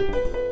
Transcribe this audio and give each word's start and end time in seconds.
Música 0.00 0.49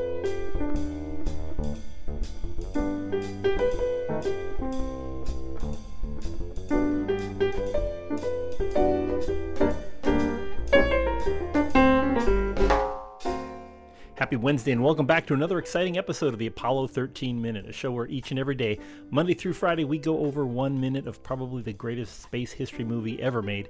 Wednesday, 14.43 14.73
and 14.73 14.85
welcome 14.85 15.07
back 15.07 15.27
to 15.27 15.35
another 15.35 15.59
exciting 15.59 15.99
episode 15.99 16.33
of 16.33 16.39
the 16.39 16.47
Apollo 16.47 16.89
13 16.89 17.41
Minute, 17.41 17.69
a 17.69 17.73
show 17.73 17.91
where 17.91 18.07
each 18.07 18.31
and 18.31 18.39
every 18.39 18.55
day, 18.55 18.79
Monday 19.11 19.35
through 19.35 19.53
Friday, 19.53 19.85
we 19.85 19.99
go 19.99 20.19
over 20.19 20.47
one 20.47 20.81
minute 20.81 21.07
of 21.07 21.23
probably 21.23 21.63
the 21.63 21.73
greatest 21.73 22.23
space 22.23 22.53
history 22.53 22.85
movie 22.85 23.21
ever 23.21 23.43
made 23.43 23.69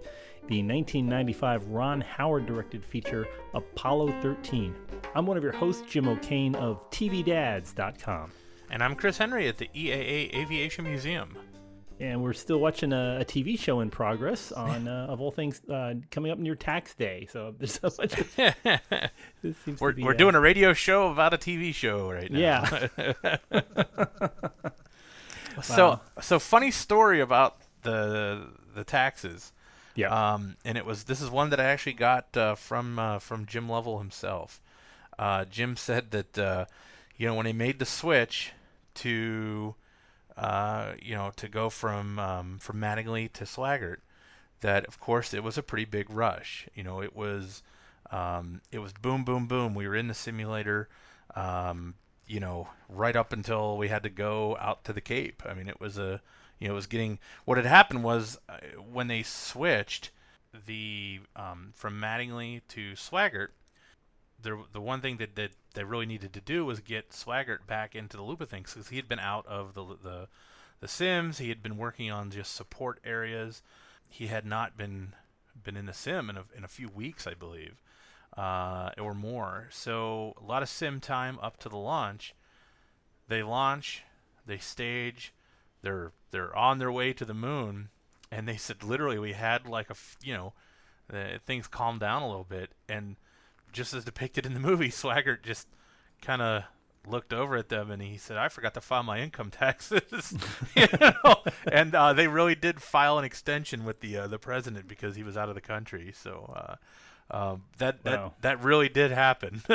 the 0.48 0.62
1995 0.62 1.66
Ron 1.68 2.00
Howard 2.00 2.46
directed 2.46 2.84
feature 2.84 3.26
Apollo 3.54 4.20
13. 4.22 4.74
I'm 5.14 5.26
one 5.26 5.36
of 5.36 5.42
your 5.42 5.52
hosts, 5.52 5.82
Jim 5.88 6.08
O'Kane 6.08 6.54
of 6.54 6.90
TVDads.com. 6.90 8.30
And 8.70 8.82
I'm 8.82 8.94
Chris 8.94 9.18
Henry 9.18 9.48
at 9.48 9.58
the 9.58 9.68
EAA 9.74 10.34
Aviation 10.34 10.84
Museum. 10.84 11.36
And 12.00 12.22
we're 12.22 12.32
still 12.32 12.58
watching 12.58 12.92
a, 12.92 13.18
a 13.20 13.24
TV 13.24 13.58
show 13.58 13.80
in 13.80 13.90
progress 13.90 14.52
on, 14.52 14.86
uh, 14.86 15.06
of 15.08 15.20
all 15.20 15.32
things, 15.32 15.60
uh, 15.68 15.94
coming 16.10 16.30
up 16.30 16.38
near 16.38 16.54
tax 16.54 16.94
day. 16.94 17.26
So 17.30 17.54
there's 17.58 17.80
a 17.82 17.90
bunch 17.90 18.18
of. 18.18 18.36
this 19.42 19.56
seems 19.64 19.80
we're 19.80 19.92
be, 19.92 20.04
we're 20.04 20.14
uh, 20.14 20.16
doing 20.16 20.34
a 20.34 20.40
radio 20.40 20.72
show 20.72 21.10
about 21.10 21.34
a 21.34 21.38
TV 21.38 21.74
show 21.74 22.10
right 22.10 22.30
now. 22.30 22.38
Yeah. 22.38 22.88
so 25.62 25.88
wow. 25.88 26.00
so 26.20 26.38
funny 26.38 26.70
story 26.70 27.20
about 27.20 27.56
the 27.82 28.48
the 28.74 28.84
taxes. 28.84 29.52
Yeah. 29.94 30.34
Um, 30.34 30.56
and 30.64 30.78
it 30.78 30.86
was 30.86 31.04
this 31.04 31.20
is 31.20 31.30
one 31.30 31.50
that 31.50 31.58
I 31.58 31.64
actually 31.64 31.94
got 31.94 32.36
uh, 32.36 32.54
from 32.54 32.98
uh, 32.98 33.18
from 33.18 33.46
Jim 33.46 33.68
Lovell 33.68 33.98
himself. 33.98 34.60
Uh, 35.18 35.44
Jim 35.44 35.76
said 35.76 36.12
that 36.12 36.38
uh, 36.38 36.66
you 37.16 37.26
know 37.26 37.34
when 37.34 37.46
he 37.46 37.52
made 37.52 37.80
the 37.80 37.84
switch 37.84 38.52
to 38.94 39.74
uh, 40.38 40.92
you 41.02 41.14
know 41.14 41.32
to 41.36 41.48
go 41.48 41.68
from 41.68 42.18
um, 42.18 42.58
from 42.58 42.80
Mattingly 42.80 43.30
to 43.34 43.44
Swigert, 43.44 43.98
that 44.60 44.86
of 44.86 45.00
course 45.00 45.34
it 45.34 45.42
was 45.42 45.58
a 45.58 45.62
pretty 45.62 45.84
big 45.84 46.08
rush. 46.10 46.68
You 46.74 46.84
know 46.84 47.02
it 47.02 47.14
was 47.14 47.62
um, 48.10 48.60
it 48.70 48.78
was 48.78 48.92
boom 48.92 49.24
boom 49.24 49.46
boom. 49.46 49.74
We 49.74 49.88
were 49.88 49.96
in 49.96 50.08
the 50.08 50.14
simulator. 50.14 50.88
Um, 51.34 51.94
you 52.26 52.40
know, 52.40 52.68
right 52.90 53.16
up 53.16 53.32
until 53.32 53.78
we 53.78 53.88
had 53.88 54.02
to 54.02 54.10
go 54.10 54.56
out 54.60 54.84
to 54.84 54.92
the 54.92 55.00
Cape. 55.00 55.42
I 55.48 55.54
mean, 55.54 55.68
it 55.68 55.80
was 55.80 55.98
a 55.98 56.20
you 56.58 56.68
know, 56.68 56.74
it 56.74 56.76
was 56.76 56.86
getting 56.86 57.18
what 57.44 57.56
had 57.56 57.66
happened 57.66 58.04
was 58.04 58.38
uh, 58.48 58.58
when 58.92 59.08
they 59.08 59.22
switched 59.22 60.10
the 60.66 61.20
um, 61.36 61.72
from 61.74 62.00
Mattingly 62.00 62.62
to 62.68 62.92
Swigert, 62.92 63.48
the 64.40 64.58
the 64.72 64.80
one 64.80 65.00
thing 65.00 65.16
that, 65.18 65.36
that 65.36 65.50
they 65.78 65.84
really 65.84 66.06
needed 66.06 66.32
to 66.32 66.40
do 66.40 66.64
was 66.64 66.80
get 66.80 67.10
Swigert 67.10 67.66
back 67.66 67.94
into 67.94 68.16
the 68.16 68.22
loop 68.22 68.40
of 68.40 68.48
things 68.48 68.74
because 68.74 68.88
he 68.88 68.96
had 68.96 69.08
been 69.08 69.20
out 69.20 69.46
of 69.46 69.74
the 69.74 69.84
the 70.02 70.28
the 70.80 70.88
Sims. 70.88 71.38
He 71.38 71.48
had 71.48 71.62
been 71.62 71.76
working 71.76 72.10
on 72.10 72.30
just 72.30 72.54
support 72.54 72.98
areas. 73.04 73.62
He 74.08 74.26
had 74.26 74.44
not 74.44 74.76
been 74.76 75.14
been 75.62 75.76
in 75.76 75.86
the 75.86 75.92
sim 75.92 76.30
in 76.30 76.36
a, 76.36 76.44
in 76.56 76.64
a 76.64 76.68
few 76.68 76.88
weeks, 76.88 77.26
I 77.26 77.34
believe, 77.34 77.82
uh, 78.36 78.90
or 78.98 79.14
more. 79.14 79.68
So 79.70 80.34
a 80.40 80.44
lot 80.44 80.62
of 80.62 80.68
sim 80.68 81.00
time 81.00 81.38
up 81.40 81.58
to 81.58 81.68
the 81.68 81.76
launch. 81.76 82.34
They 83.28 83.42
launch, 83.42 84.02
they 84.46 84.58
stage, 84.58 85.32
they're 85.82 86.12
they're 86.32 86.56
on 86.56 86.78
their 86.78 86.90
way 86.90 87.12
to 87.12 87.24
the 87.24 87.34
moon, 87.34 87.90
and 88.32 88.48
they 88.48 88.56
said 88.56 88.82
literally 88.82 89.18
we 89.18 89.34
had 89.34 89.66
like 89.66 89.90
a 89.90 89.96
you 90.22 90.34
know 90.34 90.52
uh, 91.12 91.38
things 91.46 91.68
calmed 91.68 92.00
down 92.00 92.22
a 92.22 92.28
little 92.28 92.46
bit, 92.48 92.70
and 92.88 93.16
just 93.72 93.94
as 93.94 94.04
depicted 94.04 94.46
in 94.46 94.54
the 94.54 94.60
movie, 94.60 94.88
Swigert 94.90 95.42
just 95.42 95.68
kind 96.22 96.42
of 96.42 96.64
looked 97.06 97.32
over 97.32 97.56
at 97.56 97.68
them 97.68 97.90
and 97.90 98.02
he 98.02 98.16
said, 98.16 98.36
"I 98.36 98.48
forgot 98.48 98.74
to 98.74 98.80
file 98.80 99.02
my 99.02 99.20
income 99.20 99.50
taxes," 99.50 100.34
you 100.76 100.86
know? 101.00 101.36
and 101.70 101.94
uh, 101.94 102.12
they 102.12 102.28
really 102.28 102.54
did 102.54 102.82
file 102.82 103.18
an 103.18 103.24
extension 103.24 103.84
with 103.84 104.00
the 104.00 104.16
uh, 104.16 104.26
the 104.26 104.38
president 104.38 104.88
because 104.88 105.16
he 105.16 105.22
was 105.22 105.36
out 105.36 105.48
of 105.48 105.54
the 105.54 105.60
country. 105.60 106.12
So 106.14 106.54
uh, 106.54 106.76
um, 107.30 107.64
that 107.76 108.04
that 108.04 108.18
wow. 108.20 108.32
that 108.40 108.62
really 108.62 108.88
did 108.88 109.10
happen. 109.10 109.62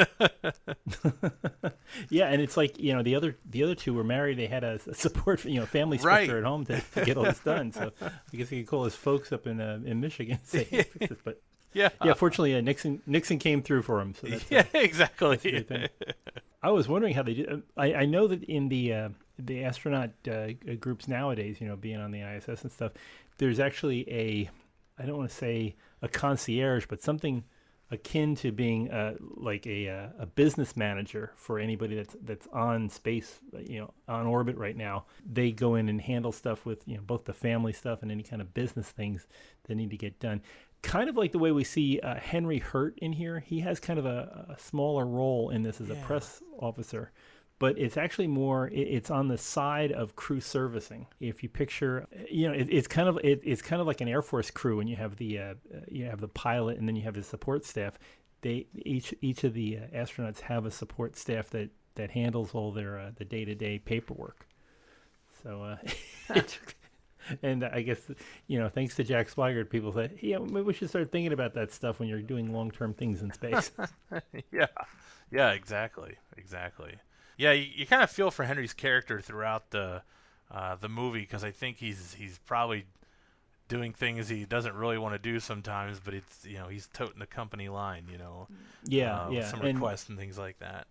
yeah, 2.09 2.27
and 2.27 2.41
it's 2.41 2.57
like 2.57 2.79
you 2.79 2.93
know 2.93 3.03
the 3.03 3.15
other 3.15 3.37
the 3.49 3.63
other 3.63 3.75
two 3.75 3.93
were 3.93 4.03
married. 4.03 4.39
They 4.39 4.47
had 4.47 4.63
a, 4.63 4.79
a 4.87 4.93
support 4.95 5.45
you 5.45 5.59
know 5.59 5.65
family 5.65 5.99
structure 5.99 6.33
right. 6.33 6.39
at 6.39 6.43
home 6.43 6.65
to, 6.65 6.81
to, 6.95 7.05
get 7.05 7.17
all 7.17 7.23
this 7.23 7.39
done. 7.39 7.71
So 7.71 7.91
I 8.01 8.11
guess 8.35 8.49
he 8.49 8.61
could 8.61 8.67
call 8.67 8.85
his 8.85 8.95
folks 8.95 9.31
up 9.31 9.45
in 9.45 9.61
uh, 9.61 9.79
in 9.85 10.01
Michigan 10.01 10.37
and 10.37 10.47
say, 10.47 10.63
hey, 10.63 10.83
fix 10.83 11.09
this. 11.09 11.19
But 11.23 11.41
yeah, 11.73 11.89
yeah. 12.03 12.13
Fortunately, 12.13 12.56
uh, 12.56 12.61
Nixon 12.61 13.01
Nixon 13.06 13.39
came 13.39 13.61
through 13.61 13.84
for 13.84 14.00
him. 14.00 14.13
So 14.16 14.28
that's, 14.28 14.50
yeah, 14.50 14.66
exactly. 14.73 15.66
I 16.61 16.72
was 16.72 16.88
wondering 16.88 17.13
how 17.13 17.23
they 17.23 17.34
did. 17.34 17.51
Uh, 17.51 17.57
I, 17.75 17.94
I 17.94 18.06
know 18.06 18.28
that 18.28 18.44
in 18.44 18.69
the 18.69 18.94
uh, 18.94 19.09
the 19.38 19.63
astronaut 19.63 20.12
uh, 20.29 20.50
groups 20.79 21.07
nowadays, 21.07 21.59
you 21.59 21.67
know, 21.67 21.75
being 21.75 21.97
on 21.97 22.12
the 22.12 22.22
ISS 22.22 22.63
and 22.63 22.72
stuff, 22.72 22.94
there's 23.38 23.59
actually 23.59 24.09
a 24.09 24.50
I 24.97 25.06
don't 25.06 25.17
want 25.17 25.29
to 25.29 25.35
say 25.35 25.75
a 26.01 26.07
concierge, 26.07 26.85
but 26.88 27.01
something 27.01 27.44
akin 27.91 28.35
to 28.35 28.51
being 28.51 28.89
uh, 28.91 29.13
like 29.19 29.67
a 29.67 29.89
uh, 29.89 30.07
a 30.19 30.25
business 30.25 30.75
manager 30.75 31.31
for 31.35 31.59
anybody 31.59 31.95
that's 31.95 32.16
that's 32.23 32.47
on 32.53 32.89
space, 32.89 33.39
you 33.59 33.79
know, 33.79 33.94
on 34.07 34.25
orbit 34.25 34.57
right 34.57 34.75
now. 34.75 35.06
They 35.25 35.51
go 35.51 35.75
in 35.75 35.89
and 35.89 36.01
handle 36.01 36.31
stuff 36.31 36.66
with 36.66 36.88
you 36.88 36.95
know 36.95 37.03
both 37.06 37.25
the 37.25 37.33
family 37.33 37.73
stuff 37.73 38.01
and 38.01 38.12
any 38.12 38.23
kind 38.23 38.41
of 38.41 38.53
business 38.53 38.89
things 38.89 39.28
that 39.66 39.75
need 39.75 39.91
to 39.91 39.97
get 39.97 40.19
done. 40.19 40.41
Kind 40.83 41.09
of 41.09 41.17
like 41.17 41.31
the 41.31 41.39
way 41.39 41.51
we 41.51 41.63
see 41.63 41.99
uh, 41.99 42.16
Henry 42.16 42.59
Hurt 42.59 42.99
in 42.99 43.13
here. 43.13 43.39
He 43.39 43.61
has 43.61 43.79
kind 43.79 43.97
of 43.97 44.05
a, 44.05 44.47
a 44.55 44.59
smaller 44.59 45.05
role 45.05 45.49
in 45.49 45.63
this 45.63 45.81
as 45.81 45.89
yeah. 45.89 45.95
a 45.95 46.05
press 46.05 46.44
officer 46.59 47.11
but 47.63 47.77
it's 47.77 47.95
actually 47.95 48.27
more 48.27 48.69
it's 48.73 49.09
on 49.09 49.29
the 49.29 49.38
side 49.38 49.94
of 49.94 50.17
crew 50.17 50.41
servicing 50.41 51.07
if 51.21 51.44
you 51.44 51.47
picture 51.47 52.05
you 52.29 52.45
know 52.45 52.53
it, 52.53 52.67
it's 52.69 52.89
kind 52.89 53.07
of 53.07 53.17
it, 53.23 53.39
it's 53.41 53.61
kind 53.61 53.79
of 53.79 53.88
like 53.88 54.01
an 54.01 54.07
air 54.09 54.21
force 54.21 54.51
crew 54.51 54.75
when 54.75 54.88
you 54.88 54.97
have 54.97 55.16
the 55.16 55.39
uh, 55.39 55.53
you 55.89 56.03
have 56.03 56.19
the 56.19 56.27
pilot 56.27 56.77
and 56.77 56.89
then 56.89 56.95
you 56.97 57.03
have 57.03 57.13
the 57.13 57.23
support 57.23 57.63
staff 57.63 57.97
they 58.41 58.67
each 58.75 59.13
each 59.21 59.45
of 59.45 59.53
the 59.53 59.77
uh, 59.77 59.97
astronauts 59.97 60.41
have 60.41 60.65
a 60.65 60.71
support 60.71 61.15
staff 61.15 61.50
that 61.51 61.69
that 61.95 62.11
handles 62.11 62.53
all 62.53 62.73
their 62.73 63.00
uh, 63.00 63.11
the 63.15 63.23
day-to-day 63.23 63.79
paperwork 63.79 64.45
so 65.41 65.63
uh, 65.63 65.77
and 67.44 67.63
I 67.63 67.81
guess 67.81 68.00
you 68.47 68.59
know, 68.59 68.69
thanks 68.69 68.95
to 68.95 69.03
Jack 69.03 69.29
Swigert, 69.29 69.69
people 69.69 69.91
say, 69.91 70.11
yeah, 70.22 70.39
maybe 70.39 70.61
we 70.61 70.73
should 70.73 70.89
start 70.89 71.11
thinking 71.11 71.34
about 71.34 71.53
that 71.56 71.72
stuff 71.72 72.00
when 72.00 72.09
you're 72.09 72.22
doing 72.22 72.53
long-term 72.53 72.94
things 72.94 73.22
in 73.22 73.31
space. 73.31 73.72
yeah, 74.51 74.67
yeah, 75.31 75.51
exactly, 75.51 76.16
exactly 76.38 76.95
yeah, 77.38 77.51
you, 77.51 77.67
you 77.75 77.85
kind 77.85 78.03
of 78.03 78.09
feel 78.09 78.31
for 78.31 78.44
Henry's 78.44 78.73
character 78.73 79.22
throughout 79.22 79.72
the 79.72 80.01
uh, 80.51 80.75
the 80.75 80.89
movie 80.89 81.22
because 81.22 81.44
I 81.44 81.51
think 81.51 81.78
he's 81.78 82.13
he's 82.13 82.39
probably 82.45 82.85
doing 83.69 83.94
things 83.94 84.28
he 84.28 84.45
doesn't 84.45 84.75
really 84.75 84.97
want 84.97 85.16
to 85.16 85.19
do 85.19 85.39
sometimes, 85.39 86.00
but 86.00 86.13
it's 86.13 86.45
you 86.45 86.57
know 86.57 86.67
he's 86.67 86.88
toting 86.94 87.19
the 87.19 87.25
company 87.25 87.69
line, 87.69 88.06
you 88.12 88.17
know. 88.17 88.47
Yeah, 88.85 89.22
uh, 89.22 89.29
yeah. 89.29 89.47
Some 89.50 89.62
requests 89.62 90.09
and, 90.09 90.17
and 90.17 90.25
things 90.25 90.38
like 90.38 90.59
that. 90.59 90.88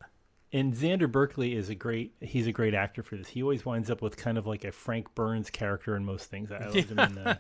And 0.52 0.74
Xander 0.74 1.10
Berkeley 1.10 1.56
is 1.56 1.70
a 1.70 1.74
great 1.74 2.14
he's 2.20 2.46
a 2.46 2.52
great 2.52 2.74
actor 2.74 3.02
for 3.02 3.16
this. 3.16 3.28
He 3.28 3.42
always 3.42 3.64
winds 3.64 3.90
up 3.90 4.02
with 4.02 4.16
kind 4.16 4.36
of 4.36 4.46
like 4.46 4.64
a 4.64 4.72
Frank 4.72 5.14
Burns 5.14 5.50
character 5.50 5.96
in 5.96 6.04
most 6.04 6.30
things. 6.30 6.52
I 6.52 6.58
loved 6.66 6.90
him 6.90 6.98
in 6.98 7.18
uh, 7.18 7.38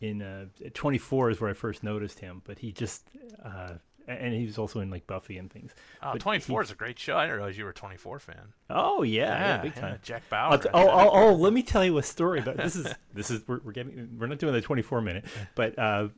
in 0.00 0.22
uh, 0.22 0.46
24 0.72 1.30
is 1.30 1.40
where 1.40 1.50
I 1.50 1.54
first 1.54 1.82
noticed 1.82 2.20
him, 2.20 2.42
but 2.44 2.58
he 2.58 2.72
just 2.72 3.08
uh, 3.44 3.74
and 4.06 4.34
he 4.34 4.44
was 4.44 4.58
also 4.58 4.80
in 4.80 4.90
like 4.90 5.06
Buffy 5.06 5.38
and 5.38 5.50
things. 5.50 5.74
Oh, 6.02 6.12
but 6.12 6.20
24 6.20 6.60
he, 6.60 6.64
is 6.64 6.70
a 6.70 6.74
great 6.74 6.98
show. 6.98 7.16
I 7.16 7.24
didn't 7.24 7.36
realize 7.36 7.58
you 7.58 7.64
were 7.64 7.70
a 7.70 7.74
24 7.74 8.18
fan. 8.18 8.36
Oh 8.70 9.02
yeah, 9.02 9.22
yeah, 9.22 9.38
yeah 9.38 9.62
big 9.62 9.74
time. 9.74 9.92
Yeah, 9.92 9.98
Jack 10.02 10.28
Bauer. 10.28 10.60
oh, 10.72 10.88
oh, 10.88 11.10
oh, 11.12 11.34
let 11.34 11.52
me 11.52 11.62
tell 11.62 11.84
you 11.84 11.98
a 11.98 12.02
story 12.02 12.40
about 12.40 12.56
this. 12.56 12.76
Is 12.76 12.86
this 13.14 13.30
is 13.30 13.46
we're, 13.46 13.60
we're 13.64 13.72
getting 13.72 14.16
we're 14.18 14.26
not 14.26 14.38
doing 14.38 14.52
the 14.52 14.60
24 14.60 15.00
minute, 15.00 15.24
but 15.54 15.78
uh, 15.78 16.08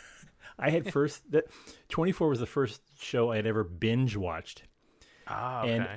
I 0.58 0.70
had 0.70 0.92
first 0.92 1.30
that 1.32 1.44
24 1.88 2.28
was 2.28 2.40
the 2.40 2.46
first 2.46 2.80
show 3.00 3.30
I 3.30 3.36
had 3.36 3.46
ever 3.46 3.64
binge 3.64 4.16
watched. 4.16 4.64
Ah, 5.28 5.62
okay. 5.62 5.72
And 5.72 5.88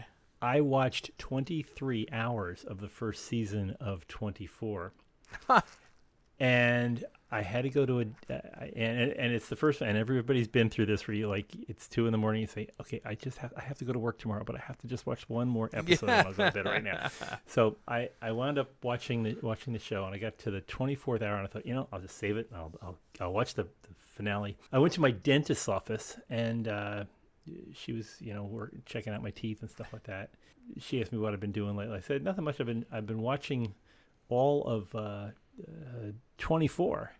I 0.41 0.61
watched 0.61 1.11
23 1.17 2.07
hours 2.11 2.63
of 2.63 2.79
the 2.79 2.87
first 2.87 3.25
season 3.25 3.75
of 3.79 4.07
24. 4.07 4.93
and 6.39 7.03
I 7.33 7.41
had 7.43 7.63
to 7.63 7.69
go 7.69 7.85
to 7.85 8.01
a, 8.01 8.05
uh, 8.29 8.39
and 8.75 9.11
and 9.11 9.33
it's 9.33 9.47
the 9.47 9.55
first 9.55 9.81
and 9.81 9.97
everybody's 9.97 10.49
been 10.49 10.69
through 10.69 10.87
this 10.87 11.07
where 11.07 11.15
you 11.15 11.29
like 11.29 11.45
it's 11.69 11.87
two 11.87 12.05
in 12.05 12.11
the 12.11 12.17
morning. 12.17 12.41
You 12.41 12.47
say, 12.47 12.67
okay, 12.81 12.99
I 13.05 13.15
just 13.15 13.37
have 13.37 13.53
I 13.55 13.61
have 13.61 13.77
to 13.77 13.85
go 13.85 13.93
to 13.93 13.99
work 13.99 14.19
tomorrow, 14.19 14.43
but 14.43 14.55
I 14.55 14.59
have 14.59 14.77
to 14.79 14.87
just 14.87 15.05
watch 15.05 15.29
one 15.29 15.47
more 15.47 15.69
episode. 15.73 16.07
Yeah. 16.07 16.23
I'll 16.25 16.33
go 16.33 16.45
to 16.47 16.51
bed 16.51 16.65
right 16.65 16.83
now. 16.83 17.09
So 17.45 17.77
I 17.87 18.09
I 18.21 18.33
wound 18.33 18.59
up 18.59 18.69
watching 18.83 19.23
the 19.23 19.37
watching 19.41 19.71
the 19.71 19.79
show, 19.79 20.03
and 20.03 20.13
I 20.13 20.17
got 20.17 20.39
to 20.39 20.51
the 20.51 20.59
twenty 20.61 20.95
fourth 20.95 21.21
hour, 21.21 21.37
and 21.37 21.47
I 21.47 21.49
thought, 21.49 21.65
you 21.65 21.73
know, 21.73 21.87
I'll 21.93 22.01
just 22.01 22.17
save 22.17 22.35
it. 22.35 22.49
And 22.51 22.59
I'll 22.59 22.73
I'll 22.81 22.97
I'll 23.21 23.33
watch 23.33 23.53
the, 23.53 23.63
the 23.63 23.93
finale. 24.15 24.57
I 24.73 24.79
went 24.79 24.93
to 24.95 25.01
my 25.01 25.11
dentist's 25.11 25.69
office, 25.69 26.19
and 26.29 26.67
uh, 26.67 27.05
she 27.73 27.93
was 27.93 28.15
you 28.19 28.33
know 28.33 28.43
work, 28.43 28.71
checking 28.85 29.13
out 29.13 29.23
my 29.23 29.31
teeth 29.31 29.61
and 29.61 29.69
stuff 29.69 29.91
like 29.93 30.03
that. 30.03 30.31
She 30.79 31.01
asked 31.01 31.11
me 31.11 31.17
what 31.17 31.33
I've 31.33 31.39
been 31.39 31.51
doing 31.51 31.75
lately. 31.75 31.97
I 31.97 32.01
said 32.01 32.23
nothing 32.23 32.43
much. 32.43 32.59
I've 32.59 32.67
been 32.67 32.85
I've 32.91 33.07
been 33.07 33.21
watching 33.21 33.73
all 34.29 34.63
of. 34.65 34.95
Uh, 34.95 35.27
uh, 35.61 36.11
24 36.37 37.11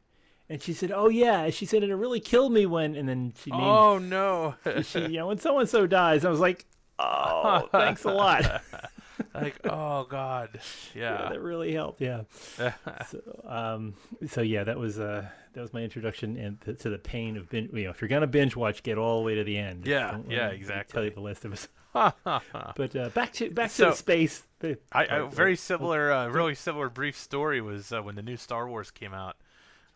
and 0.52 0.62
she 0.62 0.74
said, 0.74 0.92
"Oh 0.92 1.08
yeah." 1.08 1.50
She 1.50 1.66
said, 1.66 1.82
"And 1.82 1.92
it 1.92 1.96
really 1.96 2.20
killed 2.20 2.52
me 2.52 2.66
when." 2.66 2.96
And 2.96 3.08
then 3.08 3.34
she 3.42 3.52
named. 3.52 3.64
Oh 3.64 4.00
no! 4.00 4.56
she, 4.84 5.00
you 5.00 5.18
know, 5.20 5.28
when 5.28 5.38
so 5.38 5.60
and 5.60 5.70
so 5.70 5.88
dies, 5.88 6.26
I 6.26 6.30
was 6.30 6.42
like, 6.42 6.66
oh, 7.00 7.70
thanks 7.72 8.04
a 8.04 8.12
lot. 8.12 8.62
like, 9.34 9.60
oh 9.66 10.06
God, 10.06 10.60
yeah, 10.94 11.02
yeah. 11.24 11.30
that 11.30 11.42
really 11.42 11.74
helped. 11.74 12.02
Yeah. 12.02 12.24
so, 13.10 13.22
um, 13.46 13.96
so 14.28 14.42
yeah, 14.42 14.64
that 14.64 14.78
was 14.78 15.00
uh, 15.00 15.28
that 15.54 15.62
was 15.62 15.74
my 15.74 15.82
introduction 15.82 16.38
and 16.38 16.62
to, 16.62 16.74
to 16.74 16.90
the 16.90 16.98
pain 16.98 17.38
of 17.38 17.50
binge. 17.50 17.72
You 17.74 17.86
know, 17.86 17.90
if 17.92 18.02
you're 18.02 18.10
gonna 18.10 18.28
binge 18.28 18.56
watch, 18.56 18.84
get 18.84 18.98
all 18.98 19.20
the 19.20 19.26
way 19.26 19.36
to 19.36 19.44
the 19.44 19.58
end. 19.58 19.86
Yeah, 19.86 20.12
Don't 20.12 20.30
yeah, 20.30 20.50
exactly. 20.50 20.94
Tell 20.94 21.04
you 21.04 21.12
the 21.12 21.22
list 21.22 21.46
of 21.46 21.54
us. 21.54 21.68
But 22.24 22.96
uh, 22.96 23.10
back 23.10 23.34
to 23.34 23.50
back 23.50 23.72
to 23.74 23.86
the 23.86 23.94
space. 23.94 24.44
The, 24.60 24.78
I, 24.94 25.08
oh, 25.08 25.28
very 25.28 25.54
oh, 25.54 25.56
similar, 25.56 26.12
uh, 26.12 26.30
really 26.30 26.56
similar 26.56 26.90
brief 26.90 27.18
story 27.18 27.60
was 27.60 27.92
uh, 27.92 28.02
when 28.02 28.16
the 28.16 28.22
new 28.22 28.38
Star 28.38 28.68
Wars 28.68 28.92
came 28.92 29.14
out. 29.14 29.36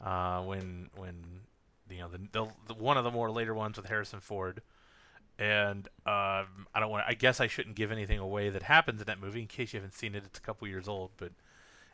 Uh, 0.04 0.42
when 0.42 0.89
when 0.98 1.24
you 1.89 2.00
know 2.00 2.10
the, 2.10 2.18
the, 2.31 2.48
the 2.68 2.74
one 2.74 2.98
of 2.98 3.06
the 3.06 3.12
more 3.12 3.31
later 3.31 3.54
ones 3.54 3.77
with 3.77 3.86
Harrison 3.86 4.19
Ford, 4.19 4.62
and 5.38 5.88
um, 6.06 6.68
I 6.74 6.80
don't 6.80 6.90
want. 6.90 7.06
I 7.08 7.14
guess 7.14 7.42
I 7.42 7.48
shouldn't 7.48 7.76
give 7.76 7.92
anything 7.92 8.20
away 8.20 8.50
that 8.50 8.64
happens 8.64 9.02
in 9.02 9.08
that 9.08 9.20
movie 9.20 9.42
in 9.42 9.48
case 9.48 9.74
you 9.74 9.80
haven't 9.80 9.94
seen 9.94 10.16
it. 10.16 10.24
It's 10.26 10.40
a 10.40 10.42
couple 10.42 10.68
years 10.68 10.88
old, 10.88 11.12
but 11.18 11.32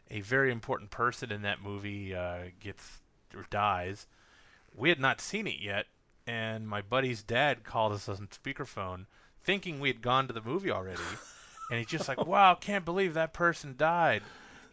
a 0.09 0.21
very 0.21 0.51
important 0.51 0.91
person 0.91 1.31
in 1.31 1.41
that 1.41 1.61
movie 1.61 2.13
uh, 2.13 2.49
gets 2.59 2.99
or 3.35 3.45
dies. 3.49 4.07
We 4.75 4.89
had 4.89 4.99
not 4.99 5.21
seen 5.21 5.47
it 5.47 5.59
yet, 5.59 5.87
and 6.27 6.67
my 6.67 6.81
buddy's 6.81 7.23
dad 7.23 7.63
called 7.63 7.93
us 7.93 8.07
on 8.07 8.27
speakerphone, 8.27 9.05
thinking 9.43 9.79
we 9.79 9.89
had 9.89 10.01
gone 10.01 10.27
to 10.27 10.33
the 10.33 10.41
movie 10.41 10.71
already, 10.71 11.01
and 11.69 11.79
he's 11.79 11.87
just 11.87 12.07
like, 12.07 12.25
"Wow, 12.27 12.55
can't 12.55 12.85
believe 12.85 13.15
that 13.15 13.33
person 13.33 13.75
died." 13.77 14.21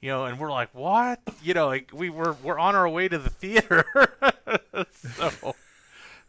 You 0.00 0.10
know, 0.10 0.26
and 0.26 0.38
we're 0.38 0.52
like, 0.52 0.74
"What?" 0.74 1.20
You 1.42 1.54
know, 1.54 1.68
like 1.68 1.90
we 1.92 2.10
were 2.10 2.36
we're 2.42 2.58
on 2.58 2.76
our 2.76 2.88
way 2.88 3.08
to 3.08 3.18
the 3.18 3.30
theater. 3.30 3.84
so, 5.16 5.54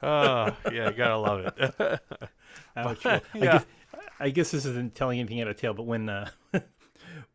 uh, 0.01 0.51
yeah, 0.71 0.89
you 0.89 0.95
gotta 0.95 1.17
love 1.17 1.39
it. 1.39 1.53
Ouch. 2.77 3.05
Well, 3.05 3.21
I, 3.33 3.37
Yeah. 3.37 3.41
guess, 3.51 3.65
I 4.19 4.29
guess 4.29 4.51
this 4.51 4.65
isn't 4.65 4.95
telling 4.95 5.19
anything 5.19 5.41
out 5.41 5.47
of 5.47 5.57
tail, 5.57 5.73
but 5.73 5.83
when 5.83 6.09
uh, 6.09 6.29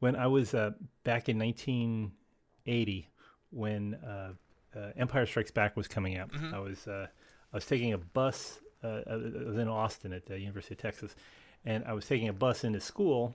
when 0.01 0.17
I 0.17 0.27
was 0.27 0.55
uh, 0.55 0.73
back 1.05 1.29
in 1.29 1.39
1980, 1.39 3.09
when 3.51 3.95
uh, 3.95 4.33
uh, 4.77 4.91
Empire 4.97 5.27
Strikes 5.27 5.51
Back 5.51 5.77
was 5.77 5.89
coming 5.89 6.17
out, 6.17 6.31
Mm-hmm. 6.33 6.55
I 6.55 6.59
was 6.59 6.87
uh, 6.87 7.07
I 7.53 7.57
was 7.57 7.67
taking 7.67 7.93
a 7.93 7.99
bus. 7.99 8.61
Uh, 8.83 9.01
I 9.11 9.17
was 9.17 9.57
in 9.57 9.69
Austin 9.69 10.13
at 10.13 10.27
the 10.27 10.39
University 10.39 10.75
of 10.75 10.81
Texas, 10.81 11.15
and 11.65 11.85
I 11.87 11.93
was 11.95 12.07
taking 12.07 12.29
a 12.29 12.33
bus 12.35 12.65
into 12.65 12.81
school, 12.81 13.35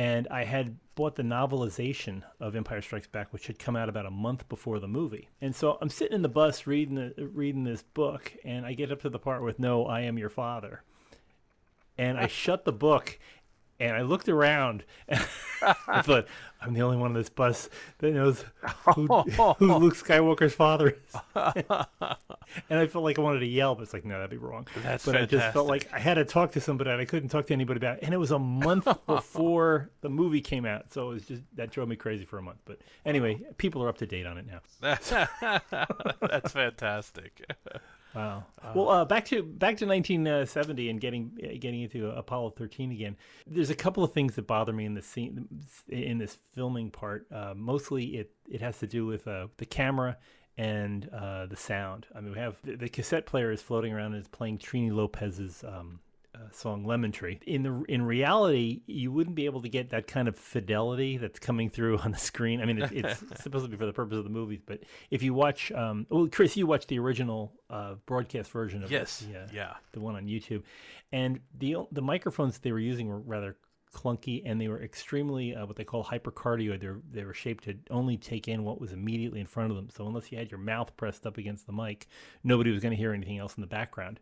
and 0.00 0.26
I 0.30 0.44
had 0.44 0.78
bought 0.94 1.16
the 1.16 1.22
novelization 1.22 2.22
of 2.40 2.56
Empire 2.56 2.80
Strikes 2.80 3.06
Back, 3.06 3.34
which 3.34 3.48
had 3.48 3.58
come 3.58 3.76
out 3.76 3.90
about 3.90 4.06
a 4.06 4.10
month 4.10 4.48
before 4.48 4.78
the 4.78 4.88
movie. 4.88 5.28
And 5.42 5.54
so 5.54 5.76
I'm 5.82 5.90
sitting 5.90 6.14
in 6.14 6.22
the 6.22 6.28
bus 6.30 6.66
reading 6.66 6.94
the, 6.94 7.26
reading 7.26 7.64
this 7.64 7.82
book, 7.82 8.34
and 8.42 8.64
I 8.64 8.72
get 8.72 8.90
up 8.90 9.02
to 9.02 9.10
the 9.10 9.18
part 9.18 9.42
with 9.42 9.58
"No, 9.58 9.84
I 9.84 10.00
am 10.00 10.16
your 10.16 10.30
father," 10.30 10.84
and 11.98 12.16
I 12.16 12.26
shut 12.28 12.64
the 12.64 12.72
book, 12.72 13.18
and 13.80 13.96
I 13.96 14.02
looked 14.02 14.28
around, 14.28 14.84
and 15.08 15.26
I 15.88 16.02
thought, 16.02 16.26
"I'm 16.60 16.74
the 16.74 16.82
only 16.82 16.98
one 16.98 17.10
on 17.10 17.14
this 17.14 17.30
bus 17.30 17.68
that 17.98 18.12
knows 18.12 18.44
who, 18.94 19.06
who 19.06 19.74
Luke 19.78 19.96
Skywalker's 19.96 20.54
father 20.54 20.90
is." 20.90 21.20
and 22.68 22.78
I 22.78 22.86
felt 22.86 23.04
like 23.04 23.18
I 23.18 23.22
wanted 23.22 23.40
to 23.40 23.46
yell, 23.46 23.74
but 23.74 23.82
it's 23.82 23.94
like, 23.94 24.04
no, 24.04 24.14
that'd 24.14 24.30
be 24.30 24.36
wrong. 24.36 24.66
That's 24.82 25.06
but 25.06 25.16
I 25.16 25.24
just 25.24 25.52
felt 25.52 25.66
like 25.66 25.92
I 25.92 25.98
had 25.98 26.14
to 26.14 26.24
talk 26.24 26.52
to 26.52 26.60
somebody, 26.60 26.90
and 26.90 27.00
I 27.00 27.06
couldn't 27.06 27.30
talk 27.30 27.46
to 27.46 27.54
anybody 27.54 27.78
about 27.78 27.96
it. 27.96 28.04
And 28.04 28.14
it 28.14 28.18
was 28.18 28.30
a 28.30 28.38
month 28.38 28.86
before 29.06 29.90
the 30.02 30.10
movie 30.10 30.42
came 30.42 30.66
out, 30.66 30.92
so 30.92 31.10
it 31.10 31.14
was 31.14 31.26
just 31.26 31.42
that 31.56 31.70
drove 31.70 31.88
me 31.88 31.96
crazy 31.96 32.24
for 32.24 32.38
a 32.38 32.42
month. 32.42 32.58
But 32.66 32.80
anyway, 33.06 33.40
people 33.56 33.82
are 33.82 33.88
up 33.88 33.98
to 33.98 34.06
date 34.06 34.26
on 34.26 34.36
it 34.38 34.46
now. 34.46 34.60
That's 36.20 36.52
fantastic. 36.52 37.42
Wow. 38.14 38.44
well, 38.74 38.88
uh, 38.88 39.04
back 39.04 39.24
to 39.26 39.42
back 39.42 39.76
to 39.78 39.86
1970 39.86 40.90
and 40.90 41.00
getting 41.00 41.30
uh, 41.42 41.56
getting 41.60 41.82
into 41.82 42.10
Apollo 42.10 42.50
13 42.56 42.90
again. 42.90 43.16
There's 43.46 43.70
a 43.70 43.74
couple 43.74 44.02
of 44.02 44.12
things 44.12 44.34
that 44.34 44.46
bother 44.46 44.72
me 44.72 44.84
in 44.84 44.94
the 44.94 45.02
scene 45.02 45.48
in 45.88 46.18
this 46.18 46.38
filming 46.52 46.90
part. 46.90 47.26
Uh, 47.32 47.54
mostly, 47.56 48.16
it 48.16 48.32
it 48.48 48.60
has 48.60 48.78
to 48.78 48.86
do 48.86 49.06
with 49.06 49.28
uh, 49.28 49.46
the 49.58 49.66
camera 49.66 50.16
and 50.58 51.08
uh, 51.10 51.46
the 51.46 51.56
sound. 51.56 52.06
I 52.14 52.20
mean, 52.20 52.32
we 52.32 52.38
have 52.38 52.56
the, 52.64 52.76
the 52.76 52.88
cassette 52.88 53.26
player 53.26 53.52
is 53.52 53.62
floating 53.62 53.92
around 53.92 54.14
and 54.14 54.22
is 54.22 54.28
playing 54.28 54.58
Trini 54.58 54.92
Lopez's. 54.92 55.64
Um, 55.64 56.00
uh, 56.40 56.50
song 56.52 56.84
"Lemon 56.84 57.12
Tree." 57.12 57.38
In 57.46 57.62
the 57.62 57.84
in 57.88 58.02
reality, 58.02 58.82
you 58.86 59.12
wouldn't 59.12 59.36
be 59.36 59.44
able 59.44 59.62
to 59.62 59.68
get 59.68 59.90
that 59.90 60.06
kind 60.06 60.28
of 60.28 60.36
fidelity 60.36 61.16
that's 61.16 61.38
coming 61.38 61.70
through 61.70 61.98
on 62.04 62.12
the 62.12 62.18
screen. 62.18 62.60
I 62.60 62.64
mean, 62.64 62.82
it, 62.82 62.92
it's 62.92 63.18
supposed 63.42 63.64
to 63.64 63.70
be 63.70 63.76
for 63.76 63.86
the 63.86 63.92
purpose 63.92 64.18
of 64.18 64.24
the 64.24 64.30
movies, 64.30 64.60
but 64.64 64.80
if 65.10 65.22
you 65.22 65.34
watch, 65.34 65.70
um, 65.72 66.06
well, 66.08 66.28
Chris, 66.28 66.56
you 66.56 66.66
watched 66.66 66.88
the 66.88 66.98
original 66.98 67.52
uh, 67.68 67.94
broadcast 68.06 68.50
version 68.50 68.82
of 68.82 68.90
yes. 68.90 69.20
this, 69.20 69.28
the, 69.28 69.38
uh, 69.38 69.46
Yeah. 69.52 69.74
the 69.92 70.00
one 70.00 70.16
on 70.16 70.26
YouTube, 70.26 70.62
and 71.12 71.40
the 71.58 71.76
the 71.92 72.02
microphones 72.02 72.58
they 72.58 72.72
were 72.72 72.78
using 72.78 73.08
were 73.08 73.20
rather 73.20 73.56
clunky 73.92 74.42
and 74.44 74.60
they 74.60 74.68
were 74.68 74.80
extremely 74.82 75.54
uh, 75.54 75.66
what 75.66 75.76
they 75.76 75.84
call 75.84 76.04
hypercardioid. 76.04 76.80
They 76.80 76.86
were, 76.86 77.00
they 77.10 77.24
were 77.24 77.34
shaped 77.34 77.64
to 77.64 77.76
only 77.90 78.16
take 78.16 78.46
in 78.46 78.62
what 78.62 78.80
was 78.80 78.92
immediately 78.92 79.40
in 79.40 79.46
front 79.46 79.70
of 79.70 79.76
them. 79.76 79.88
So 79.90 80.06
unless 80.06 80.30
you 80.30 80.38
had 80.38 80.50
your 80.50 80.60
mouth 80.60 80.96
pressed 80.96 81.26
up 81.26 81.38
against 81.38 81.66
the 81.66 81.72
mic, 81.72 82.06
nobody 82.44 82.70
was 82.70 82.80
going 82.80 82.92
to 82.92 82.96
hear 82.96 83.12
anything 83.12 83.38
else 83.38 83.56
in 83.56 83.60
the 83.62 83.66
background 83.66 84.20